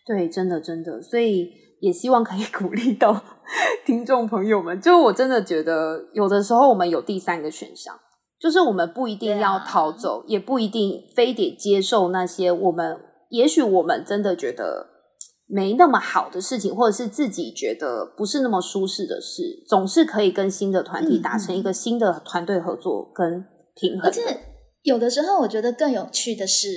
[0.05, 3.21] 对，真的真的，所以也希望可以 鼓励到
[3.85, 4.79] 听众朋友们。
[4.79, 7.99] 就我真的觉得，有的时候我们有第三个选项，
[8.45, 12.95] 就是我们不一定要逃走，也不一定非得接受那些我们。
[13.31, 14.86] 也许我们真的觉得
[15.47, 24.01] 没那么好的事情，或者是自己觉得不是那么舒适的事，总是可以跟新的团体达成一个新的团队合作跟平衡。
[24.03, 24.21] 而且
[24.84, 26.67] 有的时候，我觉得更有趣的是，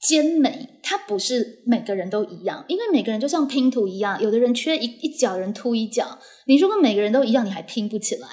[0.00, 6.18] 兼美它不是每个人都一样，因为每个人就像拼图一样，有的人缺一一角，人凸一角。
[6.46, 8.28] 你如果每个人都一样，你还拼不起来。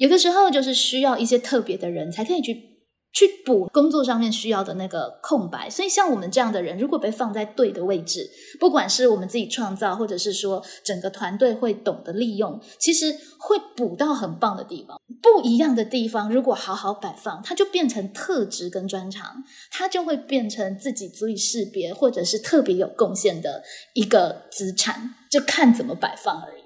[0.00, 2.68] 有的时候就是需要一些特别的人才可以去。
[3.12, 14.96] 去补工作上面需要的那个空白，所以像我们这样的人，如果被放在对的位置，不管是我们自己创造，或者是说整个团队会懂得利用，其实会补到很棒的地方。
[15.20, 26.59] 不一样的地方，如果好好摆放，它就变成特质跟专长，它就会变成自己足以识别或者是特别有贡献的一个资产，就看怎么摆放而已。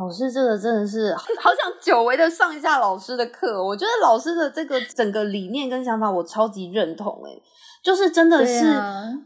[0.00, 3.62] 老师，这个真的是 好想久违的上一下老师的课。
[3.62, 7.22] 我觉得老师的这个整个理念跟想法，我超级认同。
[7.26, 7.30] 哎，
[7.82, 8.74] 就是真的是，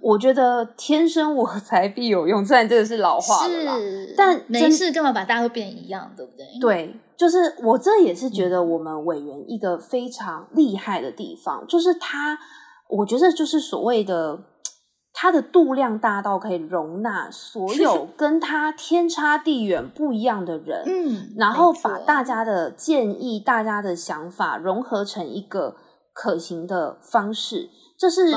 [0.00, 2.44] 我觉得天生我材必有用。
[2.44, 3.72] 虽然这个是老话了，
[4.16, 6.44] 但没事干嘛把大家都变一样，对不对？
[6.60, 12.36] 对，就是我这也是觉得我们委员一个非常厉害的地方，就是他，
[12.88, 14.40] 我觉得就是所谓的。
[15.16, 25.76] 它的度量大到可以容纳所有跟他天差地远不一样的人，嗯，然后把大家的建议、大家的想法融合成一个
[26.12, 28.28] 可行的方式，这是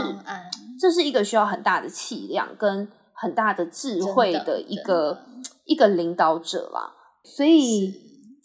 [0.80, 5.18] 这是一个需要很大的气量跟很大的智慧的一个
[5.66, 6.94] 一个领导者啦。
[7.24, 7.92] 所以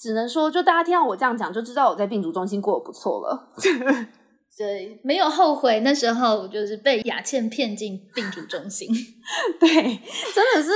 [0.00, 3.52] 只能说，就大家听到我这样讲，就知道我在病毒中心过得不错了。
[4.56, 5.80] 对，没有后悔。
[5.80, 8.88] 那时候就是被雅倩骗进病毒中心。
[9.58, 10.70] 对，真的是，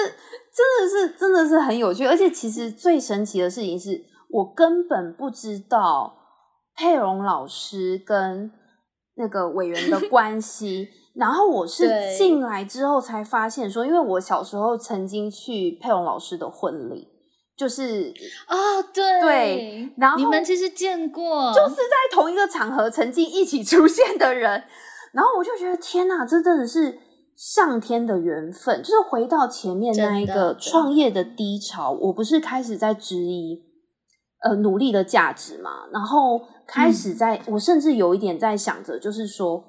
[0.53, 2.07] 真的是，真的是很有趣。
[2.07, 6.17] 而且，其实最神奇的事情是我根本不知道
[6.75, 8.51] 佩蓉老师跟
[9.17, 10.89] 那个委员的 关系。
[11.15, 17.09] 然后我是进来之后才发现，说因为我小时候曾经去佩蓉老师的婚礼。
[17.57, 18.13] 就是
[18.47, 19.21] 啊，对。
[19.21, 24.63] 对，然后你们其实见过，就是在同一个场合曾经一起出现的人，
[25.13, 26.99] 然后我就觉得天哪，这真的是
[27.35, 28.83] 上天的缘分。
[28.83, 33.63] 就是回到前面那一个创业的低潮，我不是开始在质疑，
[34.43, 39.65] 呃努力的价值嘛，然后开始在，我甚至有一点在想着，就是说，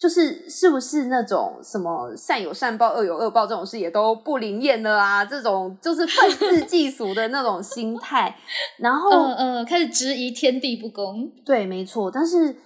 [0.00, 5.22] 就是是不是那种什么善有善报，恶有恶报这种事也都不灵验了啊？
[5.22, 8.34] 这种就是愤世嫉俗的那种心态，
[8.78, 11.30] 然后嗯嗯，开始质疑天地不公。
[11.44, 12.10] 对，没错。
[12.10, 12.56] 但是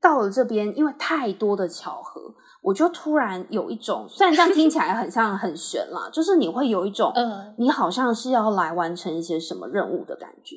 [0.00, 2.20] 到了这边，因为太多的巧合，
[2.62, 10.54] 我就突然有一种，虽然这样听起来很像很玄啦，就是你会有一种，嗯，你好像是要来完成一些什么任务的感觉，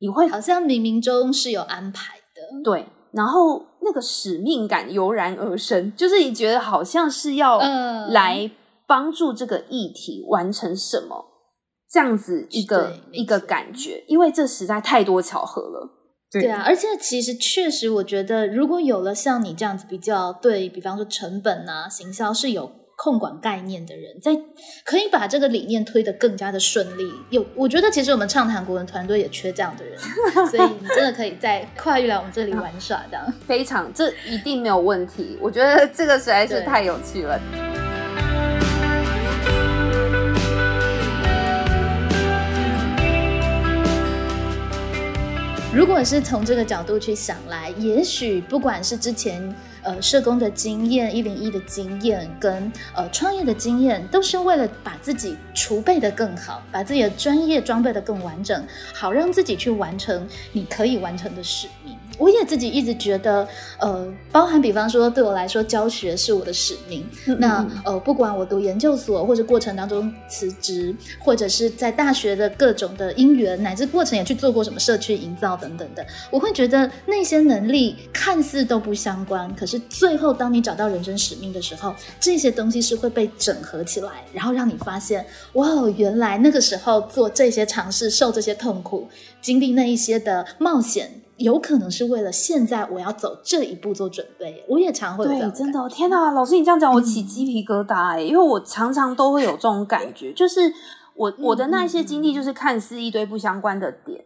[0.00, 2.62] 你会好像冥冥中是有安排的。
[2.62, 8.50] 对，然后那个使命感油然而生，就是你觉得好像是要嗯来
[8.86, 11.26] 帮助这个议题完成什么。
[11.90, 15.90] 这样子一个一个感觉，因为这实在太多巧合了。
[16.30, 22.72] 对啊，而且其实确实，我觉得如果有了像你这样子比较对比方说成本啊、行销是有
[23.02, 24.30] 控管概念的人，在
[24.84, 27.02] 可以把这个理念推得更加的顺利。
[27.30, 29.98] 有，我觉得其实我们畅谈国文团队也缺这样的人，
[30.48, 33.18] 所以你真的可以在跨越来我们这里玩耍的。
[33.44, 35.36] 非常，这一定没有问题。
[35.40, 37.40] 我觉得这个实在是太有趣了。
[45.74, 58.64] 如果是从这个角度去想来，也许不管是之前呃社工的经验、一零一的经验跟呃创业的经验，都是为了把自己储备的更好，把自己的专业装备的更完整，
[58.94, 61.96] 好让自己去完成你可以完成的使命。
[62.18, 63.46] 我也自己一直觉得，
[63.80, 67.04] 呃，包含比方说对我来说，教学是我的使命。
[67.38, 89.08] 那呃，不管我读研究所，或者过程当中辞职，或者是在大学的各种的因缘，乃至过程也去做过什么社区营造等等的，我会觉得那些能力看似都不相关，可是最后当你找到人生使命的时候，这些东西是会被整合起来，然后让你发现，哇哦，原来那个时候做这些尝试，受这些痛苦，
[89.40, 91.21] 经历那一些的冒险。
[91.42, 100.72] 有可能是为了现在我要走这一步做准备，我也常会有这对，样真的，天哪，老师你这样讲，我起鸡皮疙瘩哎、因为我常常都会有这种感觉，就是
[101.16, 104.24] 我我的那些经历，就是看似一堆不相关的点，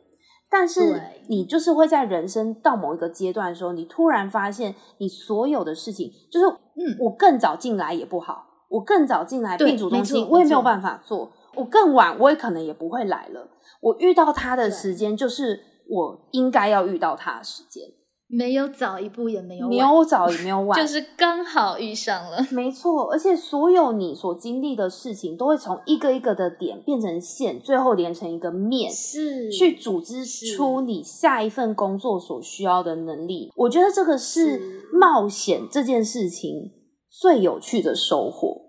[0.50, 6.96] 但是你就是会在人生到某一个阶段的时候，你突然发现，你所有的事情，就是嗯。
[7.00, 10.32] 我更早进来也不好，我更早进来对病主中心没错没错。
[10.32, 13.48] 我也没有办法做，我更晚我也可能也不会来了，
[13.80, 14.76] 我遇到他的对。
[14.76, 17.84] 时间就是我应该要遇到他的时间，
[18.28, 22.44] 没有早一步也没有没晚有早也没有晚，就是刚好遇上了。
[22.50, 33.52] 没错，而且所有你所经历的事情，都会从一个一个的点变成线，最后连成一个面，是去组织出你下一份工作所需要的能力。
[33.54, 36.72] 我觉得这个是是冒险这件事情
[37.08, 38.62] 最有趣的收获。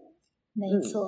[0.53, 1.01] 没错，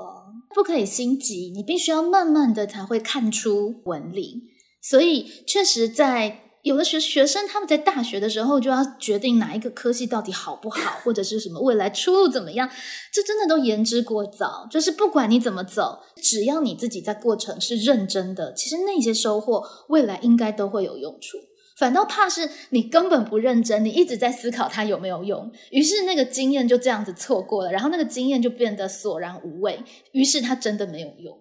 [0.55, 4.48] 不可以心急，你必须要慢慢的才会看出纹理。
[4.81, 12.69] 所以，确实在有的学学生他们在大学的时候就要决定哪一个科系到底好不好，或者是什么未来出路怎么样，
[13.13, 14.67] 这真的都言之过早。
[14.69, 21.37] 就是不管你怎么走，只要你自己在过程是认真的，其实那些收获未来应该都会有用处。
[21.77, 31.37] 反倒怕是你根本不认真，你一直在思考它有没有用，于是那个经验就这样子错过了，然后那个经验就变得索然无味，于是它真的没有用。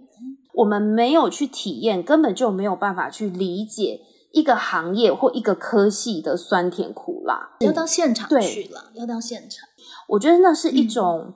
[0.58, 4.00] 我们没有去体验，根本就没有办法去理解
[4.32, 7.56] 一个行业或一个科系的酸甜苦辣。
[7.60, 9.68] 要到现场对去了，要到现场。
[10.08, 11.34] 我觉得那是一嗯种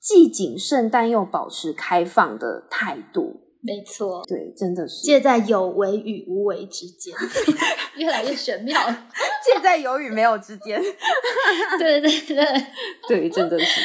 [0.00, 3.40] 既谨慎但又保持开放的态度。
[3.64, 7.14] 没错，对，真的是借在有为与无为之间，
[7.96, 9.06] 越来越玄妙了。
[9.44, 10.82] 介在有与没有之间。
[11.78, 12.44] 对对对
[13.06, 13.80] 对，真的是。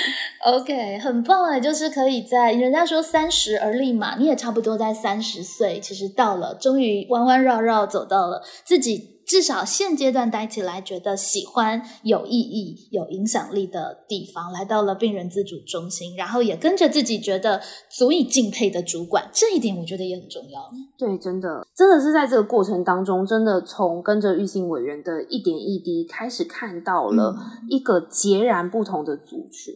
[0.46, 9.18] ，OK，很棒哎，就是可以在人家说三十而立嘛，你也差不多在三十岁，其实到了，终于弯弯绕绕走到了自己。
[9.28, 20.62] 至少现阶段待起来觉得喜欢、有意义、有影响力的地方，来到了病人自主中心，然后也跟着自己觉得足以敬佩的主管，这一点我觉得也很重要。
[20.98, 29.76] 对，真的，真的是在这个过程当中，真的从跟着玉信委员的一点一滴开始看到了嗯一个截然不同的族群。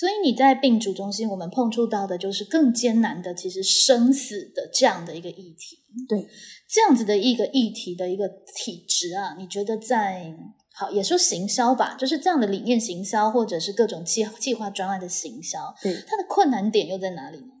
[0.00, 5.76] 所以你在病主中心，我们碰触到的就是更艰难的，其实生死的这样的一个议题。
[6.08, 6.26] 对，
[6.66, 8.26] 这样子的一个议题的一个
[8.56, 10.34] 体质啊，你觉得在
[10.72, 17.52] 好也说行销吧，就是这样的理念行销，或者是各种计计划专案的行销，对，它的困难点又在哪里呢？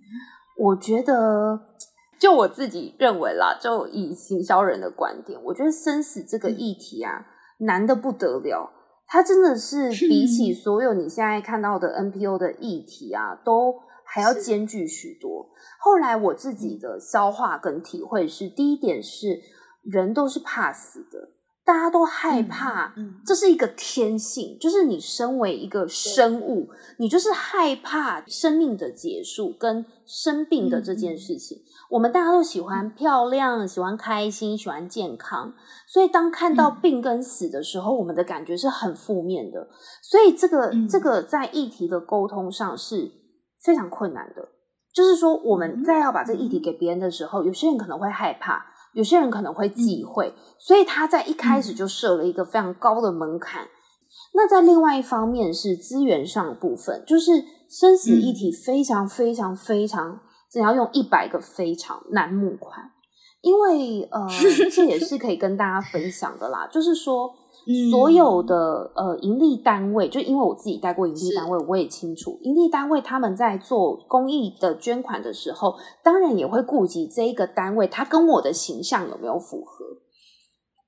[0.56, 1.60] 我觉得，
[2.18, 7.26] 就我自己认为啦，就以行销人的观点，我觉得生死这个议题啊，
[7.58, 8.79] 难的不得了。
[9.12, 15.50] 它真的是比起所有你现在看到的 NPO 的议题啊，都还要艰巨许多。
[15.80, 19.40] 后来我自己的消化跟体会是，第一点是，
[19.82, 21.30] 人都是怕死的。
[21.70, 22.92] 大家都害怕，
[23.24, 26.68] 这是一个天性，就是你身为一个生物，
[26.98, 31.58] 你就是害怕生命的结束跟生病的这件事情。
[31.88, 35.54] 我们大家都喜欢漂亮，喜欢开心，喜欢健康，
[35.86, 39.68] 所以当看到病跟死的时候，我们的感觉是很负面的。
[40.02, 43.12] 所以这个这个在议题的沟通上是
[43.62, 44.48] 非常困难的。
[44.92, 48.66] 就是说，我们在要把这个议题给别人的时候，有些人可能会害怕。
[48.94, 53.68] 有些人可能会忌讳，所以他在一开始就设了一个非常高的门槛。
[54.34, 60.20] 那在另外一方面是资源上的部分，就是生死议题非常非常非常，
[60.50, 62.90] 只要用一百个非常难募款，
[63.40, 64.26] 因为呃，
[64.70, 67.34] 这也是可以跟大家分享的啦，就是说。
[67.90, 79.84] 所有的呃盈利单位，就因为我自己带过盈利单位，我也清楚，盈利单位他们在做公益的捐款的时候，当然也会顾及这一个单位，它跟我的形象有没有符合。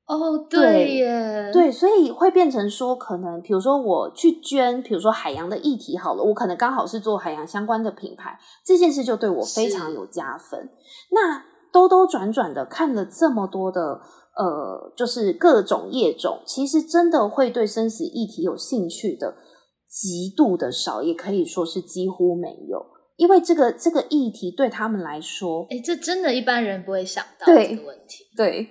[0.07, 10.71] 哦，对耶，对，所以会变成说，可能比如说我去捐，比如说海洋的议题好了，我可能刚好是做海洋相关的品牌，这件事就对我非常有加分。
[11.11, 14.01] 那兜兜转转的看了这么多的。
[14.37, 19.35] 呃，就是各种业种，其实真的会对生死议题有兴趣的
[19.89, 22.85] 极度的少，也可以说是几乎没有，
[23.17, 28.69] 因为这个这个议题对他们来说，哎，这真的一般人不会想到这个问题，对对，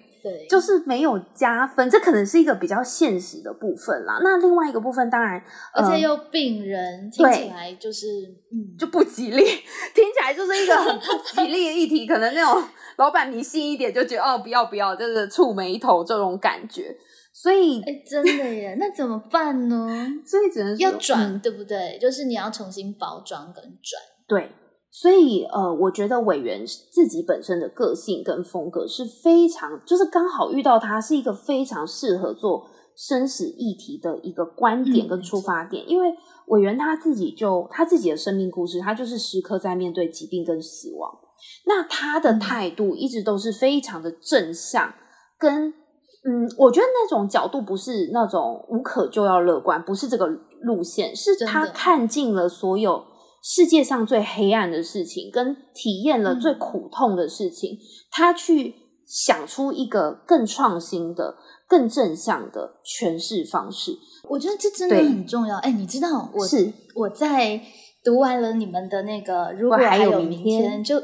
[0.50, 4.20] 就是没有加分，这可能是一个比较现实的部分啦。
[4.24, 5.42] 那另外一个部分，当然，
[5.74, 8.08] 而且又病人听起来就是
[8.52, 9.44] 嗯就不吉利，
[9.94, 11.06] 听起来就是一个很 不
[11.36, 12.64] 吉利的议题，可能那种。
[12.98, 16.96] 老板迷信一点就觉得哦，不要不要，就是触眉头这种感觉，
[17.34, 19.88] 所以哎，真的耶， 那怎么办呢？
[20.24, 21.98] 所以只能要转，对不对？
[22.00, 24.00] 就是你要重新包装跟转。
[24.28, 24.52] 对，
[24.92, 36.14] 所以呃，我觉得委员自己本身的个性跟风格是非常，就是刚好遇到他是一个非常适合做生死议题的一个观点跟出发点，因为
[36.48, 41.10] 委员他自己就他自己的生命故事，他就是时刻在面对疾病跟死亡。
[41.66, 44.94] 那他的态度一直都是非常的正向，
[45.40, 45.70] 跟
[46.24, 50.28] 嗯，我觉得那种角度不是那种无可救药乐观，不是这个
[50.62, 53.04] 路线，是他看尽了所有
[53.42, 57.80] 世界上最黑暗的事情，跟体验了最苦痛的事情，
[58.12, 58.76] 他去
[59.06, 61.36] 想出一个更创新的、
[61.68, 63.98] 更正向的诠释方式。
[64.30, 65.58] 我觉得这真的很重要。
[65.58, 67.60] 哎，你知道，我是我在
[68.04, 71.02] 读完了你们的那个，如果还有明天就。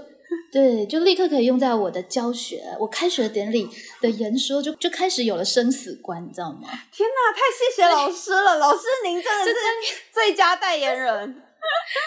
[0.51, 2.63] 对，就立刻可以用在我的教学。
[2.79, 3.67] 我开学典礼
[4.01, 6.69] 的言说就就开始有了生死观，你知道吗？
[6.91, 8.57] 天哪，太谢谢老师了！
[8.57, 11.43] 老师您真的是最佳代言人。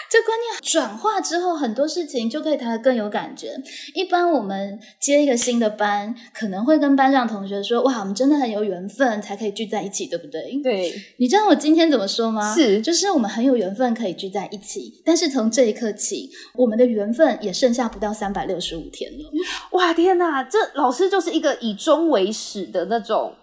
[0.09, 3.53] 这观念转化之后，很多事情就可以谈得更有感觉。
[3.93, 10.93] 一般我们接一个新的班，可能会跟班上同学说：“哇，我们真的很有缘分，才可以聚在一起，对不对？”对。
[11.17, 12.53] 你知道我今天怎么说吗？
[12.53, 19.31] 是，就是我们很有缘分可以聚在一起，但是从这一刻起，我们的缘分也剩下不到三百六十五天了。
[19.71, 20.43] 哇，天哪！
[20.43, 23.33] 这老师就是一个以终为始的那种。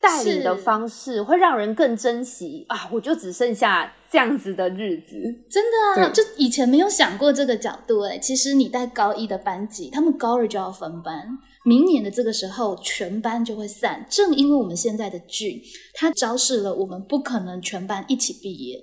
[0.00, 2.88] 带领的方式会让人更珍惜啊！
[2.92, 5.14] 我就只剩下这样子的日子，
[5.50, 5.64] 真
[5.96, 6.10] 的啊！
[6.10, 8.18] 就以前没有想过这个角度哎。
[8.18, 11.26] 其实你带高一的班级，他们高二就要分班，
[11.64, 14.06] 明年的这个时候全班就会散。
[14.08, 15.62] 正因为我们现在的剧，
[15.94, 18.80] 它昭示了我们不可能全班一起毕业，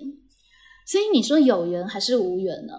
[0.86, 2.74] 所以你说有缘还是无缘呢？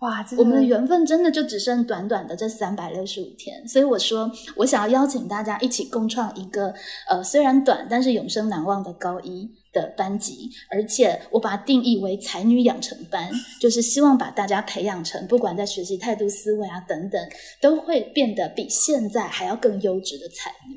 [0.00, 6.72] 哇，我们的缘分真的就只剩短短的这三百六十五天，所以我说，我想要邀请大家一起共创一个
[7.06, 13.30] 呃，虽然短但是永生难忘的高一的班级，而且我把它定义为才女养成班，
[13.60, 17.20] 就是希望把大家培养成不管在学习态度、思维啊等等，
[17.60, 20.76] 都会变得比现在还要更优质的才女。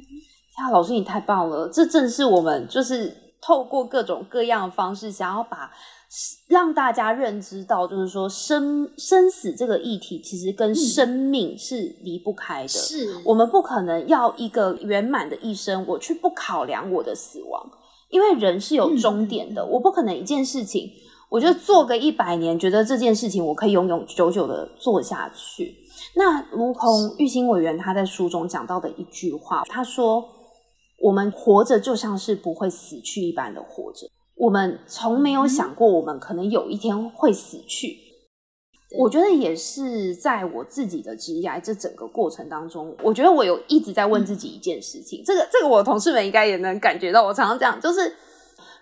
[0.60, 5.72] 呀，老师你太棒了，这正是我们就是透过各种各样的方式，想要把。
[6.48, 12.68] 让大家认知到，就是说生生死这个议题，其实跟生命是离不开的。
[12.68, 17.68] 是我们不可能要一个圆满的一生，我去不考量我的死亡，
[18.10, 19.66] 因为人是有终点的。
[19.66, 20.88] 我不可能一件事情，
[21.30, 25.76] 我就做个一百年，觉得这件事情我可以永永久久的做下去。
[26.16, 30.24] 那如同玉兴委员他在书中讲到的一句话，他说
[31.02, 34.08] ：“我们活着就像是不会死去一般的活着。”
[34.44, 37.98] 我们从没有想过，我们可能有一天会死去。
[39.00, 45.24] 我觉得也是在我自己的职业这整个过程当中，我觉得我有一直在问自己一件事情。
[45.26, 47.26] 这个，这个，我同事们应该也能感觉到。
[47.26, 48.14] 我常常讲，就是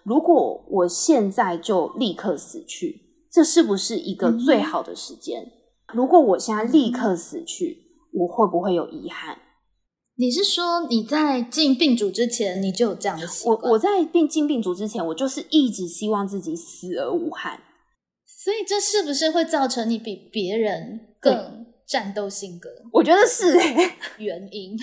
[0.04, 3.00] 如果我现在就立刻死去，
[3.32, 5.46] 这是不是一个最好的时间？
[5.94, 7.78] 如果我现在立刻死去，
[8.14, 9.38] 我会不会有遗憾？
[10.22, 13.72] 你是说你在进病主之前你就有这样的习我惯？
[13.72, 17.60] 我在病进病主之前，我就是一直希望自己死而无憾。
[18.28, 22.70] 所以这是不是会造成你比别人更战斗性格？
[22.94, 24.78] 我觉得是、欸，原因，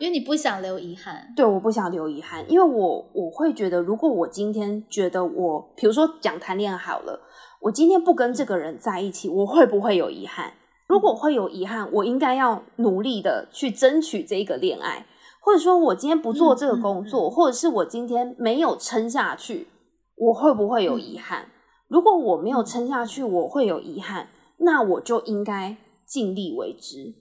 [0.00, 1.32] 因为你不想留遗憾。
[1.36, 7.20] 对，我不想留遗憾，因为我我会觉得，如果我今天觉得我，比如说讲谈恋爱好了，
[7.60, 10.54] 我今天不跟这个人在一起，我会不会有遗憾？
[10.90, 15.06] 如果会有遗憾，我应该要努力的去争取这个恋爱，
[15.40, 19.68] 或者说我今天不做这个工作，或者是我今天没有撑下去，
[20.16, 21.46] 我会不会有遗憾？
[21.86, 27.14] 如果我没有撑下去，我会有遗憾，那我就应该尽力为之。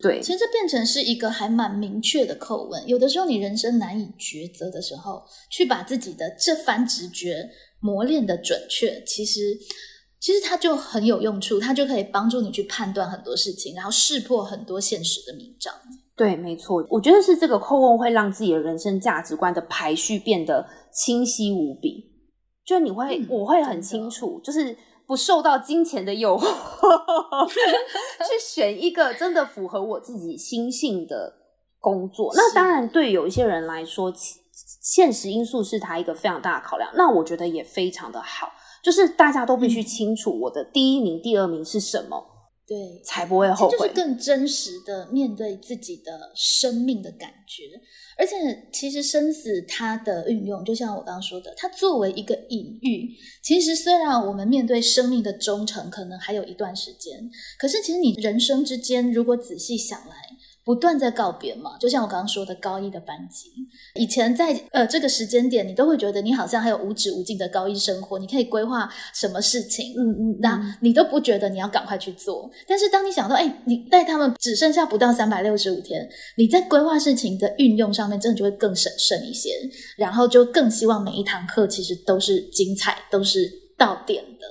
[0.00, 2.84] 对，其实这变成是一个还蛮明确的口吻。
[2.84, 5.22] 有的时候你人生难以抉择的时候，
[5.52, 9.56] 去把自己的这番直觉磨练的准确，其实
[10.20, 15.72] 其实它就很有用处，它就可以帮助你去判断很多事情，然后识破很多现实的迷障。
[16.16, 22.04] 对，没错，我觉得是这个叩问会让自己的人生价值观的排序变得清晰无比。
[22.66, 31.32] 就你会，嗯我会很清楚，就是不受到金钱的诱惑， 去选一个真的符合我自己心性的
[31.78, 32.32] 工作。
[32.34, 34.12] 那当然，对有一些人来说，
[34.82, 36.90] 现实因素是他一个非常大的考量。
[36.94, 38.50] 那我觉得也非常的好，
[38.88, 42.24] 就是大家都必须嗯清楚我的第一名、第二名是什么，
[42.66, 43.94] 对，才不会后悔这就是。
[43.94, 47.64] 更真实的面对自己的生命的感觉。
[48.16, 53.10] 而且，其实生死它的运用，就像我刚刚说的，它作为一个隐喻，
[53.42, 60.16] 其实虽然我们面对生命的忠诚可能还有一段时间，可是其实你人生之间，如果仔细想来，
[60.68, 63.48] 不断在告别嘛，就像我刚刚说的高一的班级，
[63.94, 76.06] 以前在呃这个时间点，你都会觉得你好像还有无止无尽的高一生活，你可以规划什么事情，嗯嗯，那你都不觉得你要赶快去做，但是当你想到，哎，你带他们只剩下不到三百六十五天，
[76.36, 79.48] 你在规划事情的运用上面，真的就会更审慎一些，
[79.96, 84.46] 然后就更希望每一堂课其实都是精彩，都是到点的。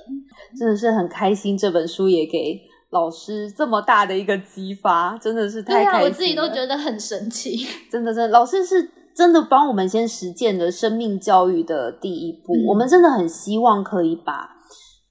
[0.58, 2.60] 真的是很开心，这本书也给
[2.90, 6.04] 老师这么大的一个激发，真的是太开心了。
[6.04, 7.66] 我自己都觉得很神奇。
[7.90, 12.54] 真的，真的，老师是真的帮我们先实践了生命教育的第一步。
[12.54, 14.56] 嗯我们真的很希望可以把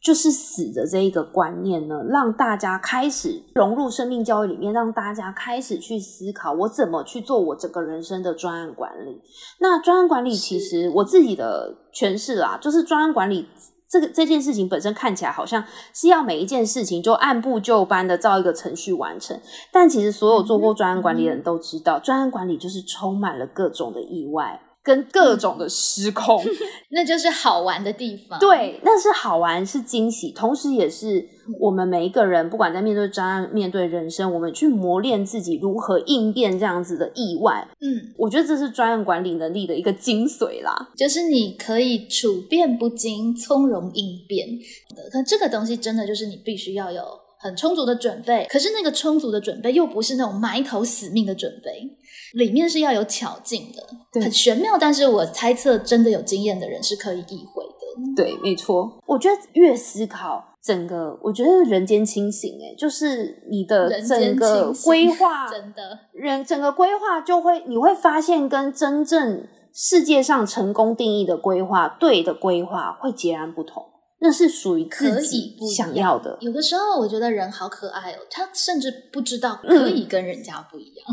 [0.01, 9.21] 就是死的这一个观念呢，让大家开始融入生命教育里面，让大家开始去思考我怎么去做我整个人生的专案管理。
[9.59, 13.47] 那专案管理其实我自己的诠释啦，就是专案管理。
[13.89, 15.63] 这个这件事情本身看起来好像
[15.93, 19.39] 是要每一件事情就按部就班的照一个程序完成，
[19.71, 26.41] 但其实所有做过专案管理的人都知道，专案管理就是充满了各种的意外跟各种的失控。
[26.91, 31.27] 那就是好玩的地方。，对，那是好玩，是惊喜，同时也是
[31.59, 37.67] 我们每一个人，不管在面对专案、面对人生，我们去磨练自己如何应变这样子的意外。
[37.81, 40.73] 嗯，我觉得这是专案管理能力的一个精髓啦。
[40.95, 44.47] 就是你可以处变不惊、从容应变
[44.95, 45.09] 的。
[45.11, 47.03] 可这个东西真的就是你必须要有
[47.39, 51.96] 很充足的准备，可是那个充足的准备又不是那种埋头死命的准备，
[52.33, 54.77] 里面是要有巧劲的，很玄妙。
[54.77, 58.15] 但是我猜测，真的有经验的人是可以意会的。
[58.15, 58.99] 对，没错。
[59.05, 73.83] 我觉得越思考整个，我觉得人间清醒、欸，就是你的人整个规划， 真的，人整个规划就会，你会发现跟真正世界上成功定义的规划对的规划会截然不同，
[74.19, 76.37] 那是属于可以自己想要的。
[76.41, 81.07] 有的时候我觉得人好可爱哦，他甚至不知道嗯可以跟人家不一样。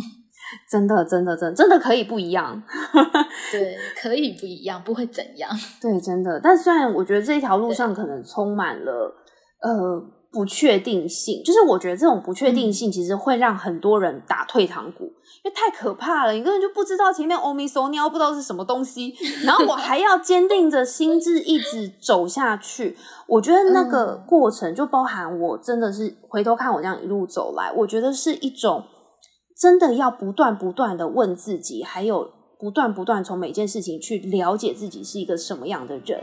[0.69, 2.63] 真的，真的，真的真的可以不一样。
[3.53, 5.51] 对，可以不一样，不会怎样。
[5.81, 6.41] 对，真的。
[6.41, 9.15] 但虽然我觉得这一条路上可能充满了
[9.63, 10.03] 呃
[10.33, 19.15] 不确定性，就是我觉得这种不确定性其实会让很多人打退堂鼓，因为太可怕了，你根本就不知道前面欧米索尿不知道是什么东西，
[19.47, 22.97] 然后我还要坚定着心智一直走下去。
[23.29, 28.85] 我觉得那个嗯过程就包含我真的是回头看我这样一路走来，我觉得是一种
[29.57, 36.23] 真的要不断不断的问自己，还有不断不断从每件事情去了解自己是一个什么样的人。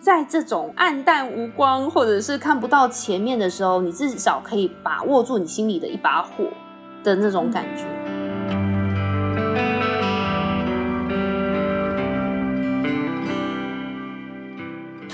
[0.00, 6.44] 在这种暗淡无光或者是看不到前面的时候，你至少可以把握住你心里的一把火
[7.02, 7.84] 的那种感觉。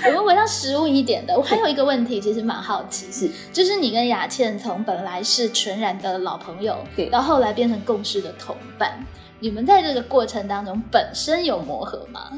[0.05, 3.29] 我们回到实物一点的，我还有一个问题，其实蛮好奇，是。
[3.53, 7.09] 就是你跟雅倩从本来是纯然的老朋友，对。
[7.09, 9.05] 到后来变成共事的同伴，
[9.39, 12.31] 你们在这个过程当中本身有磨合吗？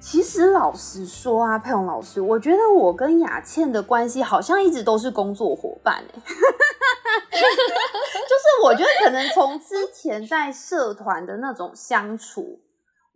[0.00, 12.58] 其实老实说啊，佩蓉老师，我觉得我跟雅倩的关系好像一直都是工作伙伴哎、 就是我觉得可能从之前在社团的那种相处，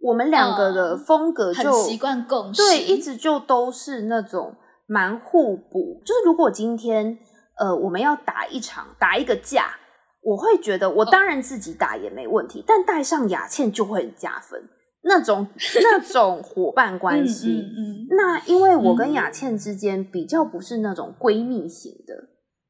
[0.03, 4.55] 我们两个的风格就习惯共识，对，一直就都是那种
[4.87, 6.03] 蛮互补。
[6.05, 7.19] 就是如果今天
[7.59, 9.77] 呃我们要打一场打一个架，
[10.23, 14.69] 我会觉得我当然自己打也没问题，但带上雅倩就会很加分。
[15.03, 15.47] 那种
[15.83, 17.65] 那种伙伴关系，
[18.11, 22.15] 那因为我跟雅倩之间比较不是那种闺蜜型的。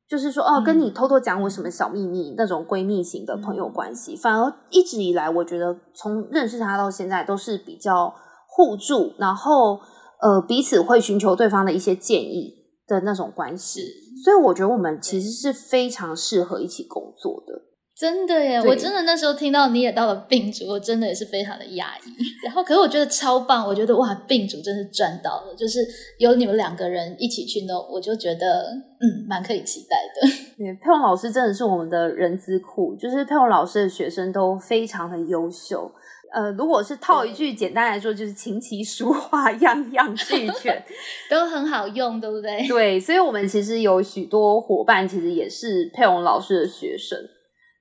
[0.09, 8.14] 就是说，哦，跟你偷偷讲我什么小秘密那种闺蜜型的朋友关系，反而一直以来，我觉得从认识他到现在都是比较
[8.48, 9.80] 互助，然后
[10.20, 12.54] 呃彼此会寻求对方的一些建议
[12.86, 13.80] 的那种关系，
[14.24, 17.65] 所以我觉得我们其实是非常适合一起工作的。
[17.99, 18.61] 真的耶！
[18.61, 22.11] 我真的那时候听到你也到了病主，我真的也是非常的压抑。
[22.44, 25.80] 然后，可是我觉得超棒，我觉得哇，病主真是赚到了，就是
[26.18, 28.70] 有你们两个人一起去弄，我就觉得
[29.01, 30.28] 嗯，蛮可以期待的。
[30.59, 35.90] 对，佩蓉老师真的是我们的人资库，就是佩蓉老师的学生都非常的优秀。
[36.34, 40.84] 呃，如果是套一句简单来说，就是琴棋书画样样俱全，
[41.30, 42.68] 都很好用，对不对？
[42.68, 47.18] 对，所以我们其实有许多伙伴，其实也是佩蓉老师的学生。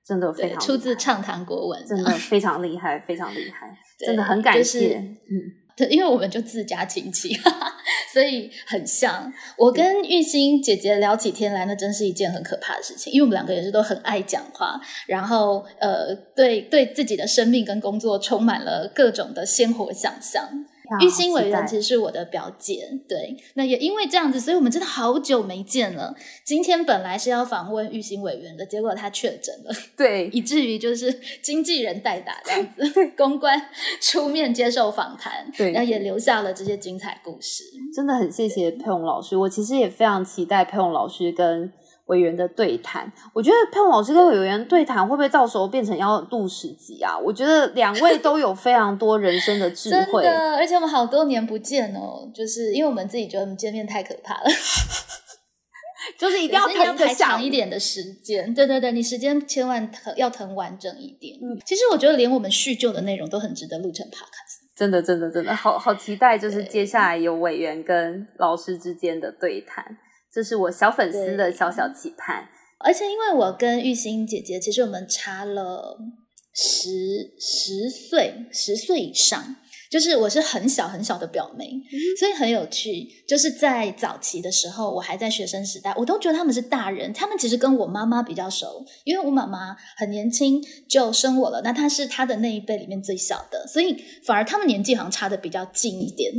[0.06, 4.98] 真的非常出自畅谈国文，真的非常厉害，非常厉害，真的很感谢。
[4.98, 7.36] 嗯，因为我们就自家亲戚，
[8.12, 9.32] 所以很像。
[9.58, 13.12] 我跟玉兴姐姐聊起天来，那真是一件很可怕的事情。
[13.12, 20.48] 因为我们两个也是都很爱讲话，然后呃，对对自己的生命跟工作充满了各种的鲜活想象。
[21.00, 26.14] 玉兴委员其实是我的表姐，对，那也因为这样子，所以我们真的好久没见了。
[26.44, 31.12] 今天本来是要访问玉兴委员的，结果他确诊了， 对，以至于就是
[31.42, 33.60] 经纪人代打这样子，公关
[34.00, 37.64] 出面接受访谈，对，然后也留下了这些精彩故事。
[37.94, 41.72] 真的很谢谢佩蓉老师，我其实也非常期待佩蓉老师跟。
[42.06, 47.18] 委员的对谈，我觉得潘老师跟委员对谈会不会到时候变成要录十集啊？
[47.18, 54.44] 我觉得两位都有非常多人生的智慧， 真的，而且我们好多年不见哦，就是因为我们自己觉得我们见面太可怕了，
[56.16, 58.54] 就是一定要要排长一点的时间。
[58.54, 61.36] 对对对，你时间千万腾要腾完整一点。
[61.42, 64.64] 嗯，其实我觉得连我们叙旧的内容都很值得录成 podcast。
[64.76, 69.96] 真的，真的，真的，好好期待，就是接下来有委员跟老师之间的对谈。
[70.36, 72.46] 这是我小粉丝的小小期盼，
[72.80, 75.96] 而且因为我跟玉兴姐姐，其实我们差了
[76.52, 76.90] 十
[77.40, 79.56] 十岁，十岁以上，
[79.90, 81.80] 就是我是很小很小的表妹，
[82.20, 83.24] 所以很有趣。
[83.26, 96.30] 就是在早期的时候，我还在学生时代，我都觉得他们是大人，他们其实跟我妈妈比较熟，因为我妈妈很年轻就生我了，那她是她的那一辈里面最小的，所以反而他们年纪好像差的比较近一点。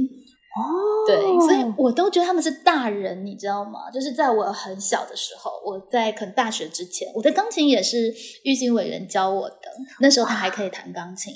[0.58, 3.92] 哦，对，所以我都觉得他们是大人，你知道吗？
[3.94, 8.12] 就是在我很小的时候，我在可能大学之前，我的钢琴也是
[8.44, 9.56] 玉兴委员教我的。
[10.00, 11.32] 那时候他还可以弹钢琴，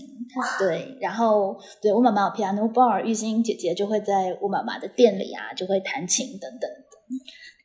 [0.58, 0.98] 对。
[1.00, 6.78] 然后，对我妈妈有 piano bar，玉兴姐姐就会在我妈妈的店里啊，就会弹琴等等的。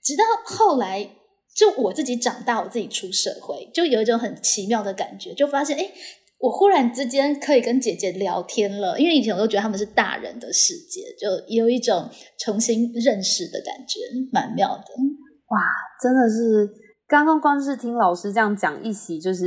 [0.05, 1.09] 直到后来，
[1.57, 5.91] 就我自己长大，我自己出社会，就有一种很奇妙的感觉，就发现哎。
[6.39, 12.09] 我忽然之间可以跟姐姐聊天了，因为以前我都觉得他们是大人的世界，就有一种
[12.39, 14.01] 重新认识的感觉，
[14.33, 14.85] 蛮妙的。
[15.49, 15.59] 哇，
[16.03, 16.69] 真的是
[17.09, 19.45] 刚刚光是听老师这样讲一席，就是。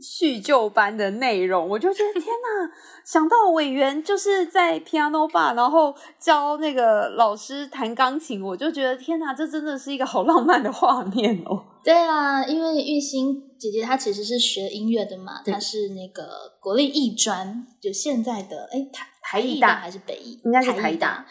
[0.00, 2.70] 叙旧般的内容，我就觉得天哪！
[3.04, 11.64] 想到委员就是在 piano bar，然后教那个老师弹钢琴，我就觉得天哪，这真的是一个好浪漫的画面哦。
[11.82, 20.40] 对啊，因为玉兴姐姐她其实是学音乐的嘛，她是那个国立艺专，就现在的哎台台艺大还是北艺？
[20.44, 21.26] 应该是台大。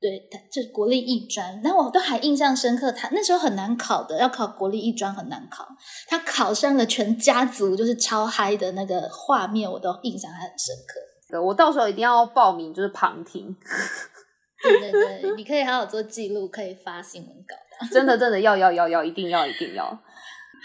[0.00, 2.90] 对，就是国立艺专，那我都还印象深刻。
[2.90, 5.64] 他那时候很难考的，要考国立艺专很难考。
[6.08, 10.98] 他考上了，全家族就是超嗨的那个画面，我都印象还很深刻。
[11.30, 13.54] 对，我到时候一定要报名，就是旁听。
[14.60, 17.94] 对对对，你可以好好做记录，可以发新闻稿的。
[17.94, 19.96] 真的真的要要要要，一定要一定要。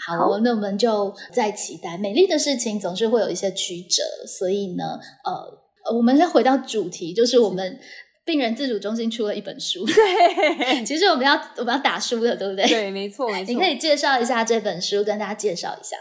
[0.06, 1.98] 好，那我们就再期待。
[1.98, 7.78] 美丽的事情总是会有一些曲折，所以呢，呃，我们再回到主题，就是我们。
[8.24, 12.68] 病人自主中心出了一本书，对， 其实我们要我们要打书的，对不对？
[12.68, 13.50] 对，没错，没 错。
[13.50, 15.96] 你可以介绍一下这本书，跟大家介绍一下。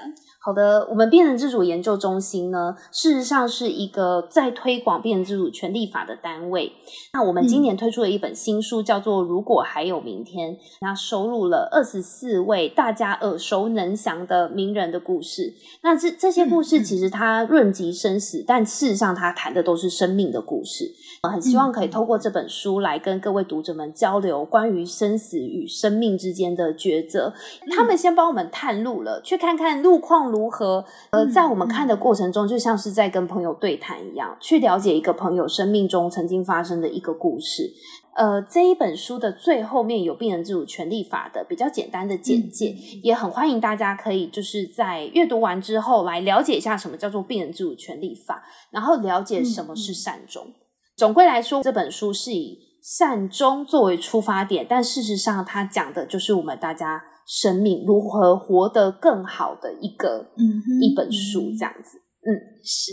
[0.47, 6.71] 好的，我们病人自主研究中心呢，事实上是一个在推广病人自主权利法的单位。
[7.11, 15.53] 那我们今年推出了一本新书，叫做《如果还有明天》，那收录了二十四位大家耳熟能详的名人的故事。
[15.81, 20.89] 那这这些故事其实它论及生死，但事实上它谈的都是生命的故事。
[21.23, 27.33] 很希望可以透过这本书来跟各位读者们交流关于生死与生命之间的抉择。
[27.75, 30.47] 他们先帮我们探路了，去看看路况如。
[30.49, 37.73] 何呃，在我们看的过程中，就像是在跟朋友对谈一样，去了解一个朋友生命中曾经发生的一个故事。
[38.15, 42.73] 呃，这一本书的最后面有病人自主权利法的比较简单的简介，
[43.03, 50.47] 也很欢迎大家可以就是在阅读完之后来了解一下什么叫做病人自主权利法，然后了解什么是善终。
[50.95, 62.01] 总归来说，这本书是以善终作为出发点，但事实上它讲的就是我们大家生命如何活得更好的一个嗯一本书，这样子。
[62.25, 62.91] 嗯，是。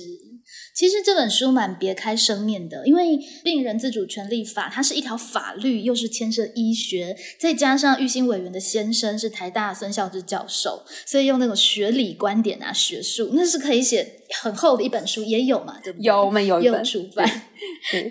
[0.77, 16.07] 其实这本书蛮别开生面的，因为病人自主权利法它是一条法律，又是牵涉医学，再加上玉兴委员的先生是台大孙孝之教授，所以用那种学理观点啊、学术，那是可以写很厚的一本书，也有嘛，对不对？
[16.07, 17.29] 有，我们有一本出版，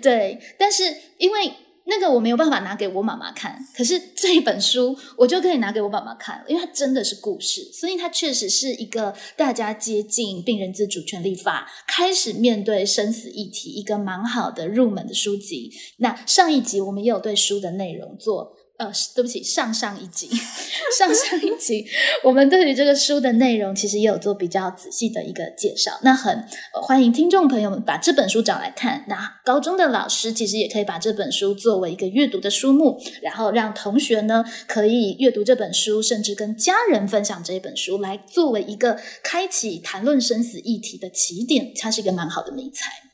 [0.02, 0.38] 对。
[0.58, 0.84] 但是
[1.16, 1.50] 因为
[1.86, 15.70] 那个我没有办法拿给我妈妈看，可是这一本书我就可以拿给我妈妈看，因为它真的是故事，所以它确实是一个大家接近病人自主权利法，开始面对生死议题一个蛮好的入门的书籍。
[15.98, 18.56] 那上一集我们也有对书的内容做。
[18.76, 20.28] 呃，对不起，上上一集，
[20.98, 21.86] 上上一集，
[22.24, 26.00] 我们对于这个书的内容其实也有做比较仔细的一个介绍。
[26.02, 26.44] 那很
[26.82, 29.04] 欢迎听众朋友们把这本书找来看。
[29.06, 41.72] 那高中的老师其实也可以把这本书作为一个阅读的书目，然后让同学呢可以阅读这本书，甚至跟家人分享这本书，来作为一个开启谈论生死议题的起点。
[41.78, 43.13] 它是一个蛮好的美材。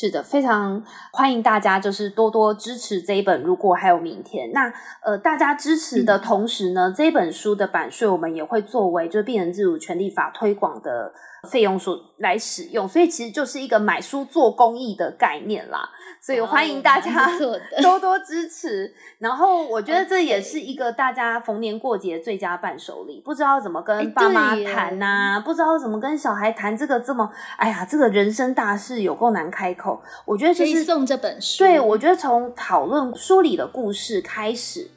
[0.00, 0.80] 是的，非常
[1.12, 3.42] 欢迎大家，就是多多支持这一本。
[3.42, 4.72] 如果还有明天，那
[5.02, 11.12] 呃，大家支持的同时呢，这本书的版税我们也会作为就是病人自主权利法推广的
[11.48, 15.88] 费用所来使用，所以其实就是一个买书做公益的概念啦。
[16.20, 17.28] 所以欢迎大家
[17.80, 23.22] 多多支持，然后我觉得这也是一个大家逢年过节最佳伴手礼。
[23.24, 30.02] 不知道怎么跟爸妈谈呐，不知道怎么跟小孩谈这个这么，哎呀，这个人生大事有够难开口。
[30.24, 34.90] 我觉得就是送这本书，对我觉得从讨论书里的故事开始。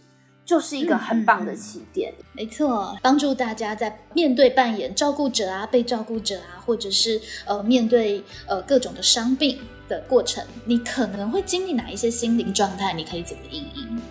[0.52, 12.92] 就是一个很棒的起点，没错，帮助大家在面对扮演照顾者啊、被照顾者啊，或者是呃面对呃各种的伤病的过程，你可能会经历哪一些心灵状态？
[12.92, 14.02] 你可以怎么应对？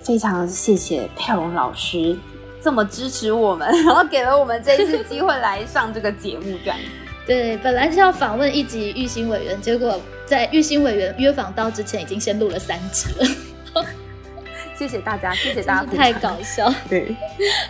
[0.00, 2.16] 非常谢谢佩蓉老师
[2.62, 6.78] 这么支持我们，然后给了我们这一次机会来上这个节目，这样。
[7.26, 13.84] 对，本来是要访问一集玉兴委员，结果在玉兴委员约访到之前，已经先录了三集了。
[14.80, 16.72] 谢谢大家， 谢谢大家，太搞笑。
[16.88, 17.14] 对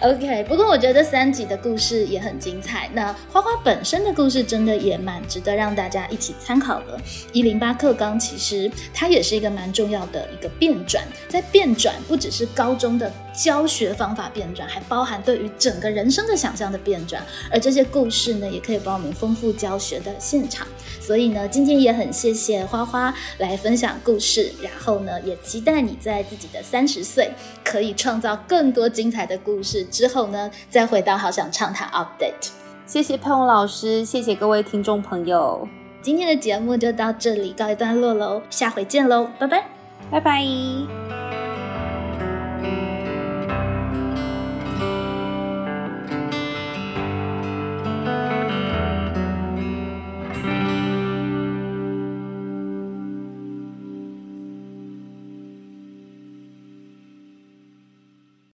[0.01, 0.45] ，OK。
[0.45, 2.89] 不过我觉得三集的故事也很精彩。
[2.95, 6.97] 那花花本身的故事真的也蛮值得让大家一起参考的。
[7.33, 17.21] 一零八课纲其实它也是一个蛮重要的一个变转，在变转不只是高中的教学方法变转，还包含对于整个人生的想象的变转。
[17.51, 20.65] 而这些故事呢，也可以帮我们丰富教学的现场。
[21.01, 27.00] 所以呢，今天也很谢谢花花来分享故事，然后呢，也期待你在自己的三十。
[27.03, 27.33] 岁
[27.65, 32.51] 可以创造更多精彩的故事，之后呢，再回到好想畅谈 update。
[32.87, 35.69] 谢谢佩蓉老师，谢谢各位听众朋友，
[36.03, 39.65] 今天的节目就到这里告一段落喽，下回见喽，拜拜，
[40.11, 41.30] 拜拜。